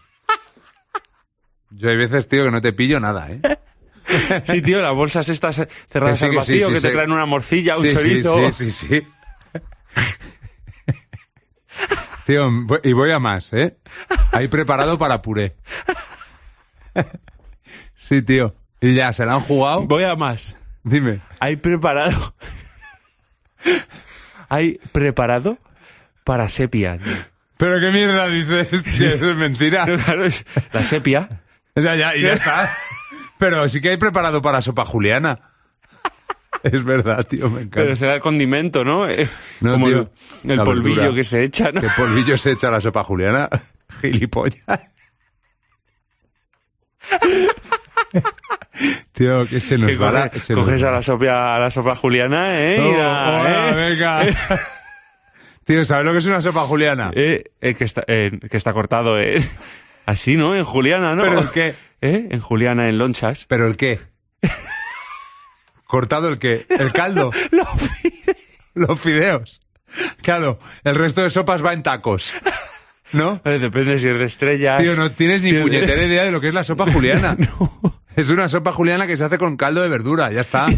Yo 1.72 1.90
hay 1.90 1.98
veces, 1.98 2.28
tío, 2.28 2.46
que 2.46 2.52
no 2.52 2.62
te 2.62 2.72
pillo 2.74 3.00
nada, 3.00 3.30
¿eh? 3.32 3.42
Sí, 4.46 4.62
tío, 4.62 4.82
las 4.82 4.94
bolsas 4.94 5.28
estas 5.28 5.68
cerradas 5.90 6.14
Que 6.14 6.20
sí, 6.20 6.26
al 6.26 6.32
que 6.32 6.38
vacío, 6.38 6.68
sí, 6.70 6.74
que 6.76 6.82
te 6.82 6.92
traen 6.92 7.12
una 7.12 7.26
morcilla, 7.26 7.78
un 7.78 7.88
chorizo. 7.90 8.52
sí, 8.52 8.72
sí, 8.72 8.88
sí. 8.88 9.02
Tío, 12.26 12.50
y 12.84 12.92
voy 12.94 13.12
a 13.12 13.20
más, 13.20 13.54
¿eh? 13.54 13.78
Ahí 14.34 14.48
preparado 14.48 14.98
para 14.98 15.22
puré. 15.22 15.56
Sí, 17.96 18.22
tío. 18.22 18.56
Y 18.82 18.94
ya, 18.96 19.12
¿se 19.14 19.26
la 19.26 19.34
han 19.36 19.40
jugado? 19.42 19.84
Voy 19.84 20.04
a 20.04 20.16
más. 20.16 20.56
Dime. 20.84 21.22
Hay 21.40 21.56
preparado. 21.58 22.36
Hay 24.50 24.80
preparado 24.92 25.58
para 26.24 26.48
sepia. 26.50 26.98
tío. 26.98 27.14
¿Pero 27.58 27.80
qué 27.80 27.92
mierda 27.92 28.28
dices? 28.28 28.84
tío? 28.84 29.10
Eso 29.14 29.32
es 29.32 29.38
mentira. 29.38 29.86
Claro, 29.86 30.24
es 30.26 30.46
la 30.72 30.84
sepia. 30.84 31.42
Ya, 31.76 31.96
ya, 31.96 32.16
y 32.16 32.22
ya 32.22 32.34
está. 32.34 32.72
Pero 33.40 33.68
sí 33.70 33.82
que 33.82 33.90
hay 33.90 33.98
preparado 33.98 34.42
para 34.42 34.62
sopa 34.62 34.86
juliana. 34.86 35.40
Es 36.64 36.84
verdad, 36.84 37.24
tío, 37.26 37.50
me 37.50 37.62
encanta. 37.62 37.82
Pero 37.82 37.96
será 37.96 38.16
el 38.16 38.22
condimento, 38.22 38.84
¿no? 38.84 39.08
Eh, 39.08 39.30
No, 39.62 39.74
Como 39.74 39.88
tío, 39.88 40.12
el, 40.44 40.52
el 40.52 40.58
la 40.58 40.64
polvillo 40.64 40.96
verdura. 41.02 41.16
que 41.16 41.24
se 41.24 41.44
echa, 41.44 41.72
¿no? 41.72 41.82
¿Qué 41.82 41.88
polvillo 41.96 42.36
se 42.38 42.52
echa 42.52 42.70
a 42.70 42.72
la 42.72 42.82
sopa 42.82 43.04
juliana? 43.04 43.48
Gilipollas. 44.02 44.64
Tío, 49.18 49.48
que 49.48 49.60
se 49.60 49.78
nos 49.80 49.90
Que 49.90 49.98
va 49.98 50.12
la- 50.12 50.30
coges, 50.30 50.44
se 50.80 50.88
a 50.88 50.92
la 50.92 51.02
sopa, 51.02 51.56
a 51.56 51.60
la 51.60 51.72
sopa 51.72 51.96
juliana, 51.96 52.60
¿eh? 52.62 52.78
Oh, 52.80 52.98
la- 52.98 53.40
hola, 53.42 53.70
¿eh? 53.72 53.76
venga. 53.76 54.22
Tío, 55.66 55.84
¿sabes 55.86 56.06
lo 56.06 56.12
que 56.12 56.20
es 56.20 56.26
una 56.28 56.42
sopa 56.42 56.62
juliana? 56.66 57.12
Eh, 57.16 57.44
eh, 57.60 57.74
que, 57.74 57.84
está, 57.84 58.04
eh, 58.08 58.32
que 58.50 58.56
está 58.58 58.74
cortado, 58.74 59.20
¿eh? 59.20 59.44
Así, 60.06 60.38
¿no? 60.38 60.56
En 60.56 60.64
Juliana, 60.64 61.16
¿no? 61.16 61.24
¿Pero 61.24 61.40
el 61.40 61.50
qué? 61.50 61.76
¿Eh? 62.02 62.28
En 62.30 62.40
Juliana, 62.40 62.88
en 62.90 63.00
lonchas. 63.00 63.46
¿Pero 63.48 63.66
el 63.66 63.76
qué? 63.76 64.00
¿Cortado 65.86 66.28
el 66.30 66.38
qué? 66.38 66.66
¿El 66.70 66.92
caldo? 66.92 67.32
Los 67.52 67.68
fideos. 67.70 68.38
Los 68.76 69.00
fideos. 69.00 69.62
Claro, 70.22 70.60
el 70.84 70.96
resto 70.96 71.24
de 71.24 71.30
sopas 71.30 71.66
va 71.66 71.74
en 71.74 71.82
tacos. 71.82 72.34
¿No? 73.14 73.42
Depende 73.44 73.98
si 73.98 74.10
es 74.10 74.20
de 74.20 74.26
estrellas. 74.26 74.82
Tío, 74.84 74.96
no 74.96 75.12
tienes 75.12 75.42
ni 75.42 75.54
puñetera 75.54 76.04
idea 76.04 76.24
de 76.26 76.32
lo 76.32 76.40
que 76.42 76.50
es 76.50 76.54
la 76.54 76.64
sopa 76.66 76.86
juliana. 76.92 77.36
Es 78.18 78.30
una 78.30 78.50
sopa 78.50 78.72
juliana 78.74 79.08
que 79.08 79.16
se 79.16 79.24
hace 79.24 79.38
con 79.38 79.56
caldo 79.58 79.82
de 79.82 79.88
verdura, 79.90 80.32
ya 80.32 80.42
está. 80.42 80.66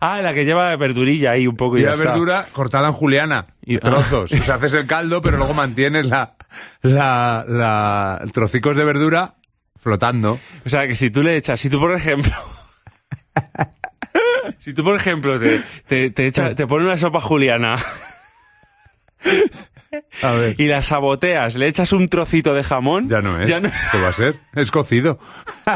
Ah, 0.00 0.20
la 0.20 0.34
que 0.34 0.44
lleva 0.44 0.74
verdurilla 0.76 1.30
ahí 1.30 1.46
un 1.46 1.56
poco 1.56 1.76
y 1.76 1.80
Y 1.80 1.82
ya 1.84 1.90
la 1.90 1.94
está. 1.94 2.10
verdura 2.10 2.46
cortada 2.52 2.88
en 2.88 2.92
juliana, 2.92 3.46
Y- 3.64 3.78
trozos. 3.78 4.32
O 4.32 4.36
sea, 4.42 4.56
haces 4.56 4.74
el 4.74 4.86
caldo, 4.88 5.20
pero 5.20 5.36
luego 5.38 5.54
mantienes 5.54 6.06
la, 6.08 6.34
la, 6.82 7.44
la, 7.48 8.20
trocicos 8.32 8.76
de 8.76 8.84
verdura 8.84 9.34
flotando. 9.76 10.38
O 10.66 10.68
sea, 10.68 10.86
que 10.88 10.96
si 10.96 11.10
tú 11.10 11.22
le 11.22 11.36
echas, 11.36 11.60
si 11.60 11.70
tú 11.70 11.78
por 11.78 11.92
ejemplo... 11.92 12.32
si 14.58 14.74
tú 14.74 14.82
por 14.82 14.96
ejemplo 14.96 15.38
te, 15.38 15.60
te, 15.86 16.10
te, 16.10 16.26
echa- 16.26 16.54
te 16.56 16.66
pones 16.66 16.86
una 16.86 16.96
sopa 16.98 17.20
juliana 17.20 17.76
A 20.22 20.32
ver. 20.32 20.60
y 20.60 20.66
la 20.66 20.82
saboteas, 20.82 21.56
le 21.56 21.68
echas 21.68 21.92
un 21.92 22.08
trocito 22.08 22.54
de 22.54 22.62
jamón... 22.62 23.08
Ya 23.08 23.20
no 23.20 23.40
es. 23.40 23.48
Ya 23.50 23.60
no, 23.60 23.70
¿Qué 23.92 24.00
va 24.00 24.08
a 24.08 24.12
ser? 24.12 24.36
Es 24.54 24.70
cocido. 24.70 25.18
no, 25.66 25.74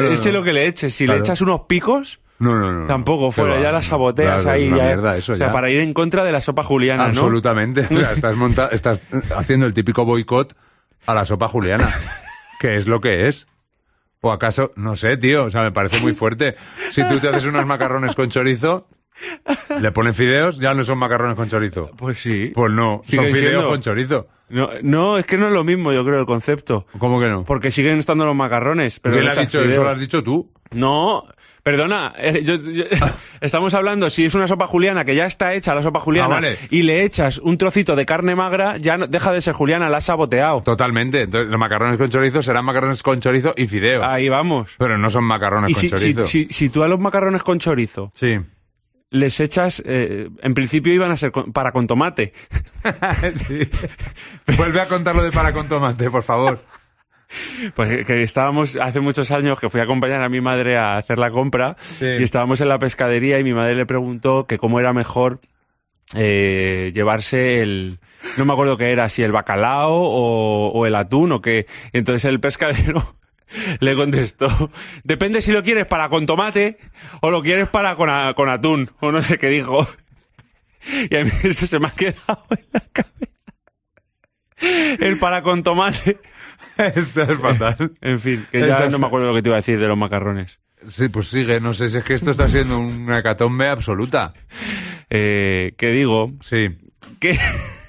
no, 0.00 0.08
eche 0.08 0.32
no. 0.32 0.38
lo 0.38 0.44
que 0.44 0.52
le 0.52 0.66
eches. 0.66 0.94
Si 0.94 1.04
Claro. 1.04 1.18
le 1.18 1.24
echas 1.24 1.40
unos 1.40 1.62
picos... 1.62 2.20
No, 2.38 2.58
no, 2.58 2.72
no. 2.72 2.86
Tampoco, 2.86 3.28
¿Qué 3.30 3.36
fuera, 3.36 3.60
ya 3.60 3.70
la 3.70 3.80
saboteas 3.80 4.42
Claro, 4.42 4.56
ahí. 4.56 4.64
es 4.64 4.70
ya, 4.70 4.74
mierda 4.84 5.16
eso 5.16 5.32
o 5.32 5.36
sea, 5.36 5.46
ya. 5.46 5.52
para 5.52 5.70
ir 5.70 5.80
en 5.80 5.94
contra 5.94 6.24
de 6.24 6.32
la 6.32 6.40
sopa 6.40 6.64
juliana, 6.64 7.04
¿no? 7.04 7.10
Absolutamente. 7.10 7.86
O 7.90 7.96
sea, 7.96 8.12
estás, 8.12 8.34
monta 8.36 8.68
estás 8.72 9.04
haciendo 9.36 9.66
el 9.66 9.72
típico 9.74 10.04
boicot 10.04 10.54
a 11.06 11.14
la 11.14 11.24
sopa 11.24 11.46
juliana. 11.46 11.88
que 12.60 12.76
es 12.76 12.88
lo 12.88 13.00
que 13.00 13.28
es. 13.28 13.46
¿O 14.20 14.32
acaso? 14.32 14.72
No 14.74 14.96
sé, 14.96 15.16
tío. 15.16 15.44
O 15.44 15.50
sea, 15.50 15.62
me 15.62 15.70
parece 15.70 16.00
muy 16.00 16.12
fuerte. 16.12 16.56
Si 16.90 17.04
tú 17.08 17.20
te 17.20 17.28
haces 17.28 17.44
unos 17.44 17.66
macarrones 17.66 18.16
con 18.16 18.28
chorizo, 18.30 18.88
le 19.80 19.92
pones 19.92 20.16
fideos, 20.16 20.58
ya 20.58 20.74
no 20.74 20.84
son 20.84 20.98
macarrones 20.98 21.36
con 21.36 21.48
chorizo. 21.48 21.90
Pues 21.96 22.20
sí. 22.20 22.52
Pues 22.54 22.72
no, 22.72 23.00
son 23.04 23.24
fideos 23.26 23.38
siendo. 23.38 23.68
con 23.68 23.80
chorizo. 23.80 24.28
No, 24.50 24.68
no, 24.82 25.16
es 25.18 25.26
que 25.26 25.38
no 25.38 25.46
es 25.48 25.52
lo 25.52 25.64
mismo, 25.64 25.92
yo 25.92 26.04
creo, 26.04 26.20
el 26.20 26.26
concepto. 26.26 26.86
¿Cómo 26.98 27.18
que 27.20 27.28
no? 27.28 27.44
Porque 27.44 27.70
siguen 27.70 27.98
estando 27.98 28.24
los 28.26 28.36
macarrones. 28.36 29.00
Pero 29.00 29.14
¿Quién 29.14 29.24
le 29.24 29.30
ha 29.30 29.34
dicho 29.34 29.60
eso? 29.62 29.82
Lo 29.82 29.88
has 29.90 29.98
dicho 29.98 30.22
tú. 30.22 30.50
No, 30.74 31.24
perdona, 31.62 32.12
eh, 32.18 32.42
yo- 32.44 32.56
yo- 32.56 32.84
estamos 33.40 33.72
hablando, 33.74 34.10
si 34.10 34.24
es 34.24 34.34
una 34.34 34.46
sopa 34.46 34.66
juliana 34.66 35.04
que 35.04 35.14
ya 35.14 35.24
está 35.24 35.54
hecha 35.54 35.74
la 35.74 35.82
sopa 35.82 36.00
juliana 36.00 36.26
Ah, 36.36 36.40
vale. 36.40 36.58
y 36.70 36.82
le 36.82 37.04
echas 37.04 37.38
un 37.38 37.56
trocito 37.56 37.96
de 37.96 38.04
carne 38.04 38.34
magra, 38.34 38.76
ya 38.76 38.98
no- 38.98 39.06
deja 39.06 39.32
de 39.32 39.40
ser 39.40 39.54
juliana, 39.54 39.88
la 39.88 39.98
has 39.98 40.04
saboteado. 40.04 40.60
Totalmente. 40.62 41.22
Entonces, 41.22 41.48
los 41.50 41.58
macarrones 41.58 41.96
con 41.96 42.10
chorizo 42.10 42.42
serán 42.42 42.64
macarrones 42.66 43.02
con 43.02 43.20
chorizo 43.20 43.54
y 43.56 43.66
fideos. 43.66 44.04
Ahí 44.04 44.28
vamos. 44.28 44.70
Pero 44.78 44.98
no 44.98 45.08
son 45.10 45.24
macarrones 45.24 45.70
Y 45.70 45.74
con 45.74 45.80
si, 45.80 45.88
si, 45.88 45.94
chorizo. 46.14 46.26
si, 46.26 46.46
si 46.50 46.68
tú 46.68 46.82
a 46.82 46.88
los 46.88 47.00
macarrones 47.00 47.42
con 47.42 47.58
chorizo 47.58 48.12
Sí. 48.14 48.38
Les 49.14 49.38
echas, 49.40 49.82
eh, 49.86 50.28
en 50.42 50.54
principio 50.54 50.92
iban 50.92 51.10
a 51.10 51.16
ser 51.16 51.30
con- 51.32 51.52
para 51.52 51.72
con 51.72 51.86
tomate. 51.86 52.32
Sí. 53.34 53.68
Vuelve 54.58 54.80
a 54.80 54.86
contar 54.86 55.14
lo 55.16 55.22
de 55.22 55.30
para 55.32 55.52
con 55.52 55.68
tomate, 55.68 56.10
por 56.10 56.22
favor. 56.22 56.58
Pues 57.74 58.04
que- 58.06 58.22
estábamos 58.22 58.76
hace 58.76 59.00
muchos 59.00 59.30
años 59.30 59.58
que 59.58 59.68
fui 59.70 59.80
a 59.80 59.84
acompañar 59.84 60.22
a 60.22 60.28
mi 60.28 60.40
madre 60.40 60.76
a 60.76 60.96
hacer 60.98 61.18
la 61.18 61.30
compra 61.30 61.76
Sí. 61.98 62.04
y 62.06 62.22
estábamos 62.22 62.60
en 62.60 62.68
la 62.68 62.78
pescadería 62.78 63.38
y 63.38 63.44
mi 63.44 63.54
madre 63.54 63.74
le 63.74 63.86
preguntó 63.86 64.46
que 64.46 64.58
cómo 64.58 64.78
era 64.80 64.92
mejor 64.92 65.40
eh, 66.14 66.92
llevarse 66.94 67.62
el 67.62 67.98
no 68.36 68.44
me 68.44 68.52
acuerdo 68.52 68.76
qué 68.76 68.92
era 68.92 69.08
si 69.08 69.22
el 69.22 69.32
bacalao 69.32 69.92
o, 69.94 70.68
o 70.68 70.86
el 70.86 70.94
atún 70.94 71.32
o 71.32 71.40
qué 71.40 71.66
entonces 71.92 72.24
el 72.26 72.40
pescadero 72.40 73.16
le 73.80 73.94
contestó 73.94 74.70
depende 75.04 75.40
si 75.42 75.52
lo 75.52 75.62
quieres 75.62 75.86
para 75.86 76.08
con 76.08 76.26
tomate 76.26 76.78
o 77.20 77.30
lo 77.30 77.42
quieres 77.42 77.68
para 77.68 77.94
con, 77.96 78.08
a- 78.10 78.34
con 78.34 78.48
atún 78.48 78.90
o 79.00 79.12
no 79.12 79.22
sé 79.22 79.38
qué 79.38 79.48
dijo 79.48 79.86
y 81.10 81.16
a 81.16 81.24
mí 81.24 81.30
eso 81.44 81.66
se 81.66 81.78
me 81.78 81.86
ha 81.88 81.90
quedado 81.90 82.44
en 82.50 82.66
la 82.72 82.80
cabeza 82.92 83.32
el 85.00 85.18
para 85.18 85.42
con 85.42 85.62
tomate 85.62 86.18
Esto 86.76 87.22
es 87.22 87.38
fatal. 87.38 87.92
en 88.00 88.18
fin, 88.18 88.46
que 88.50 88.58
ya 88.60 88.66
Estás- 88.66 88.90
no 88.90 88.98
me 88.98 89.06
acuerdo 89.06 89.28
lo 89.28 89.34
que 89.34 89.42
te 89.42 89.48
iba 89.48 89.56
a 89.56 89.60
decir 89.60 89.78
de 89.78 89.86
los 89.86 89.96
macarrones. 89.96 90.58
Sí, 90.88 91.08
pues 91.08 91.28
sigue. 91.28 91.60
No 91.60 91.72
sé 91.72 91.88
si 91.88 91.98
es 91.98 92.04
que 92.04 92.14
esto 92.14 92.32
está 92.32 92.48
siendo 92.48 92.78
una 92.80 93.20
hecatombe 93.20 93.68
absoluta. 93.68 94.34
Eh, 95.08 95.74
que 95.78 95.88
digo 95.90 96.32
Sí. 96.40 96.76
que 97.20 97.38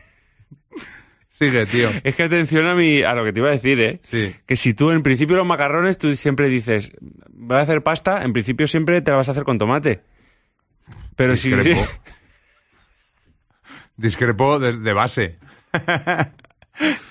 Sigue, 1.37 1.65
tío. 1.65 1.89
es 2.05 2.15
que 2.15 2.23
atención 2.23 2.65
a 2.65 2.75
mi 2.75 3.03
a 3.03 3.13
lo 3.13 3.25
que 3.25 3.33
te 3.33 3.39
iba 3.41 3.49
a 3.49 3.51
decir, 3.51 3.77
¿eh? 3.81 3.99
Sí. 4.03 4.33
Que 4.45 4.55
si 4.55 4.73
tú 4.73 4.91
en 4.91 5.03
principio 5.03 5.35
los 5.35 5.45
macarrones 5.45 5.97
tú 5.97 6.15
siempre 6.15 6.47
dices, 6.47 6.91
voy 7.29 7.57
a 7.57 7.61
hacer 7.61 7.83
pasta, 7.83 8.23
en 8.23 8.31
principio 8.31 8.69
siempre 8.69 9.01
te 9.01 9.11
la 9.11 9.17
vas 9.17 9.27
a 9.27 9.31
hacer 9.31 9.43
con 9.43 9.57
tomate. 9.57 10.01
Pero 11.17 11.35
si 11.35 11.51
Discrepo. 11.53 11.81
Discrepo 13.97 14.59
de, 14.59 14.77
de 14.77 14.93
base. 14.93 15.37
Pero 15.71 16.31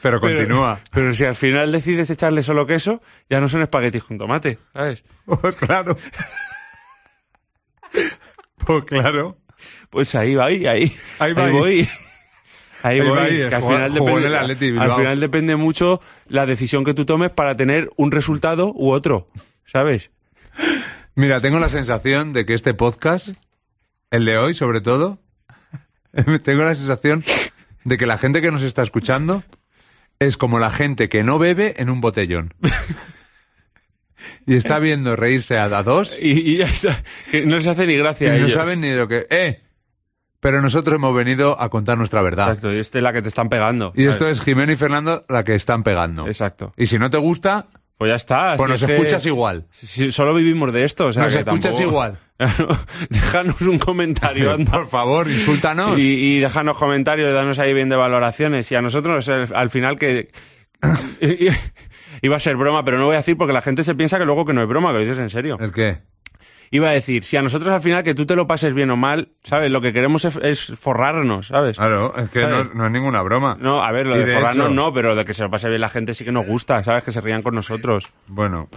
Pero- 0.02 0.20
continúa. 0.20 0.80
Pero 0.90 1.12
si 1.12 1.24
al 1.26 1.34
final 1.34 1.70
decides 1.72 2.08
echarle 2.10 2.42
solo 2.42 2.66
queso, 2.66 3.02
ya 3.28 3.40
no 3.40 3.48
son 3.50 3.60
espaguetis 3.62 4.04
con 4.04 4.16
tomate, 4.18 4.58
¿sabes? 4.72 5.04
Pues 5.26 5.56
claro. 5.56 5.96
Pues 8.58 8.84
claro. 8.84 9.38
Pues 9.90 10.14
ahí 10.14 10.34
va, 10.34 10.46
ahí, 10.46 10.66
ahí. 10.66 10.94
Ahí 11.18 11.32
va, 11.34 11.44
ahí. 11.46 11.52
voy. 11.52 11.88
Ahí, 12.84 13.00
voy. 13.00 13.18
ahí. 13.18 13.48
que 13.48 13.54
al 13.54 13.62
final, 13.62 13.90
jugó 13.92 14.20
depende, 14.20 14.78
al 14.78 14.94
final 14.94 15.18
depende 15.18 15.56
mucho 15.56 16.02
la 16.28 16.44
decisión 16.44 16.84
que 16.84 16.92
tú 16.92 17.06
tomes 17.06 17.30
para 17.30 17.56
tener 17.56 17.88
un 17.96 18.12
resultado 18.12 18.72
u 18.74 18.90
otro, 18.90 19.30
¿sabes? 19.64 20.10
Mira, 21.14 21.40
tengo 21.40 21.58
la 21.58 21.70
sensación 21.70 22.34
de 22.34 22.44
que 22.44 22.52
este 22.52 22.74
podcast, 22.74 23.30
el 24.10 24.26
de 24.26 24.36
hoy 24.36 24.52
sobre 24.52 24.82
todo, 24.82 25.18
tengo 26.44 26.64
la 26.64 26.74
sensación 26.74 27.24
de 27.84 27.96
que 27.96 28.04
la 28.04 28.18
gente 28.18 28.42
que 28.42 28.50
nos 28.50 28.62
está 28.62 28.82
escuchando 28.82 29.42
es 30.18 30.36
como 30.36 30.58
la 30.58 30.68
gente 30.68 31.08
que 31.08 31.22
no 31.22 31.38
bebe 31.38 31.74
en 31.78 31.88
un 31.88 32.02
botellón. 32.02 32.52
Y 34.46 34.56
está 34.56 34.78
viendo 34.78 35.16
reírse 35.16 35.56
a, 35.56 35.64
a 35.64 35.82
dos 35.82 36.18
Y, 36.20 36.32
y 36.32 36.58
ya 36.58 36.66
está. 36.66 37.02
Que 37.30 37.46
no 37.46 37.56
les 37.56 37.66
hace 37.66 37.86
ni 37.86 37.96
gracia 37.96 38.34
y 38.34 38.38
a 38.38 38.42
no 38.42 38.48
saben 38.48 38.80
ni 38.80 38.88
de 38.88 38.96
lo 38.96 39.08
que... 39.08 39.26
¡Eh! 39.30 39.60
Pero 40.44 40.60
nosotros 40.60 40.96
hemos 40.96 41.14
venido 41.14 41.58
a 41.58 41.70
contar 41.70 41.96
nuestra 41.96 42.20
verdad. 42.20 42.48
Exacto, 42.50 42.70
y 42.70 42.76
esta 42.78 42.98
es 42.98 43.02
la 43.04 43.14
que 43.14 43.22
te 43.22 43.28
están 43.28 43.48
pegando. 43.48 43.92
Y 43.96 44.04
esto 44.04 44.28
es 44.28 44.42
Jimeno 44.42 44.72
y 44.72 44.76
Fernando 44.76 45.24
la 45.30 45.42
que 45.42 45.54
están 45.54 45.82
pegando. 45.82 46.26
Exacto. 46.26 46.74
Y 46.76 46.84
si 46.84 46.98
no 46.98 47.08
te 47.08 47.16
gusta, 47.16 47.68
Pues 47.96 48.10
ya 48.10 48.16
está. 48.16 48.56
pues 48.56 48.66
si 48.66 48.70
nos 48.72 48.82
es 48.82 48.86
que- 48.86 48.94
escuchas 48.96 49.24
igual. 49.24 49.64
si- 49.70 49.86
si 49.86 50.12
solo 50.12 50.34
vivimos 50.34 50.70
de 50.70 50.84
esto. 50.84 51.06
O 51.06 51.12
sea, 51.12 51.22
Nos 51.22 51.32
que 51.32 51.38
escuchas 51.40 51.76
tampoco- 51.78 51.82
igual. 51.90 52.18
Déjanos 53.08 53.60
un 53.62 53.78
comentario, 53.78 54.52
anda. 54.54 54.70
Por 54.72 54.86
favor, 54.88 55.30
insúltanos. 55.30 55.98
Y, 55.98 56.02
y 56.36 56.40
déjanos 56.40 56.76
comentarios, 56.76 57.32
danos 57.32 57.58
ahí 57.58 57.72
bien 57.72 57.88
de 57.88 57.96
valoraciones. 57.96 58.70
Y 58.70 58.74
a 58.74 58.82
nosotros, 58.82 59.28
al 59.30 59.70
final, 59.70 59.98
que. 59.98 60.28
Iba 62.22 62.36
a 62.36 62.40
ser 62.40 62.56
broma, 62.56 62.84
pero 62.84 62.98
no 62.98 63.06
voy 63.06 63.14
a 63.14 63.18
decir 63.18 63.36
porque 63.36 63.52
la 63.52 63.60
gente 63.62 63.82
se 63.84 63.94
piensa 63.94 64.18
que 64.18 64.24
luego 64.24 64.44
que 64.44 64.52
no 64.52 64.62
es 64.62 64.68
broma, 64.68 64.88
que 64.90 64.94
lo 64.94 65.00
dices 65.00 65.18
en 65.18 65.30
serio. 65.30 65.56
¿El 65.60 65.72
qué? 65.72 65.98
Iba 66.74 66.88
a 66.88 66.92
decir, 66.92 67.22
si 67.22 67.36
a 67.36 67.42
nosotros 67.42 67.72
al 67.72 67.80
final 67.80 68.02
que 68.02 68.14
tú 68.14 68.26
te 68.26 68.34
lo 68.34 68.48
pases 68.48 68.74
bien 68.74 68.90
o 68.90 68.96
mal, 68.96 69.28
¿sabes? 69.44 69.70
Lo 69.70 69.80
que 69.80 69.92
queremos 69.92 70.24
es, 70.24 70.34
es 70.42 70.72
forrarnos, 70.76 71.46
¿sabes? 71.46 71.76
Claro, 71.76 72.12
es 72.16 72.28
que 72.30 72.44
no, 72.48 72.62
es- 72.62 72.74
no 72.74 72.86
es 72.86 72.90
ninguna 72.90 73.22
broma. 73.22 73.56
No, 73.60 73.80
a 73.84 73.92
ver, 73.92 74.08
lo 74.08 74.16
Y 74.16 74.18
de, 74.20 74.24
de 74.24 74.32
forrarnos 74.34 74.66
hecho- 74.66 74.74
no, 74.74 74.92
pero 74.92 75.14
de 75.14 75.24
que 75.24 75.34
se 75.34 75.44
lo 75.44 75.50
pase 75.50 75.68
bien 75.68 75.80
la 75.80 75.88
gente 75.88 76.14
sí 76.14 76.24
que 76.24 76.32
nos 76.32 76.46
gusta, 76.46 76.82
¿sabes? 76.82 77.04
Que 77.04 77.12
se 77.12 77.20
rían 77.20 77.42
con 77.42 77.54
nosotros. 77.54 78.10
Bueno, 78.26 78.68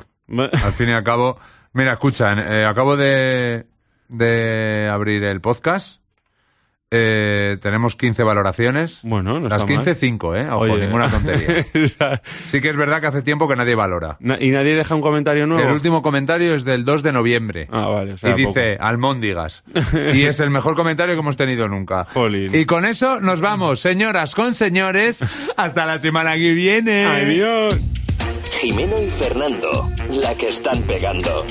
al 0.63 0.73
fin 0.73 0.89
y 0.89 0.91
al 0.93 1.03
cabo. 1.03 1.39
Mira, 1.73 1.93
escucha, 1.93 2.33
eh, 2.33 2.65
acabo 2.65 2.95
de, 2.97 3.65
de 4.09 4.89
abrir 4.91 5.23
el 5.23 5.41
podcast. 5.41 6.01
Eh, 6.89 7.57
tenemos 7.61 7.97
15 7.97 8.23
valoraciones. 8.23 8.99
Bueno, 9.03 9.41
no 9.41 9.49
Las 9.49 9.61
está 9.61 9.65
15, 9.67 9.89
mal. 9.89 9.95
5, 9.97 10.35
¿eh? 10.37 10.47
Ojo, 10.49 10.59
Oye. 10.61 10.77
ninguna 10.85 11.09
tontería. 11.09 11.65
Sí 12.49 12.61
que 12.61 12.69
es 12.69 12.77
verdad 12.77 13.01
que 13.01 13.07
hace 13.07 13.21
tiempo 13.21 13.47
que 13.49 13.57
nadie 13.57 13.75
valora. 13.75 14.15
na- 14.21 14.37
¿Y 14.39 14.51
nadie 14.51 14.73
deja 14.73 14.95
un 14.95 15.01
comentario 15.01 15.45
nuevo? 15.47 15.67
El 15.67 15.73
último 15.73 16.01
comentario 16.01 16.55
es 16.55 16.63
del 16.63 16.85
2 16.85 17.03
de 17.03 17.11
noviembre. 17.11 17.67
Ah, 17.71 17.87
vale, 17.87 18.13
o 18.13 18.17
sea, 18.17 18.29
y 18.31 18.33
dice, 18.45 18.77
almóndigas. 18.79 19.63
y 20.13 20.23
es 20.23 20.39
el 20.39 20.49
mejor 20.49 20.75
comentario 20.75 21.13
que 21.15 21.19
hemos 21.19 21.35
tenido 21.35 21.67
nunca. 21.67 22.05
Jolín. 22.13 22.55
Y 22.55 22.65
con 22.65 22.85
eso 22.85 23.19
nos 23.19 23.41
vamos, 23.41 23.81
señoras 23.81 24.33
con 24.33 24.53
señores, 24.53 25.25
hasta 25.57 25.85
la 25.85 25.99
semana 25.99 26.35
que 26.35 26.53
viene. 26.53 27.05
Adiós. 27.05 27.77
Jimeno 28.61 29.01
y 29.01 29.09
Fernando, 29.09 29.91
la 30.21 30.35
que 30.35 30.47
están 30.47 30.81
pegando. 30.83 31.45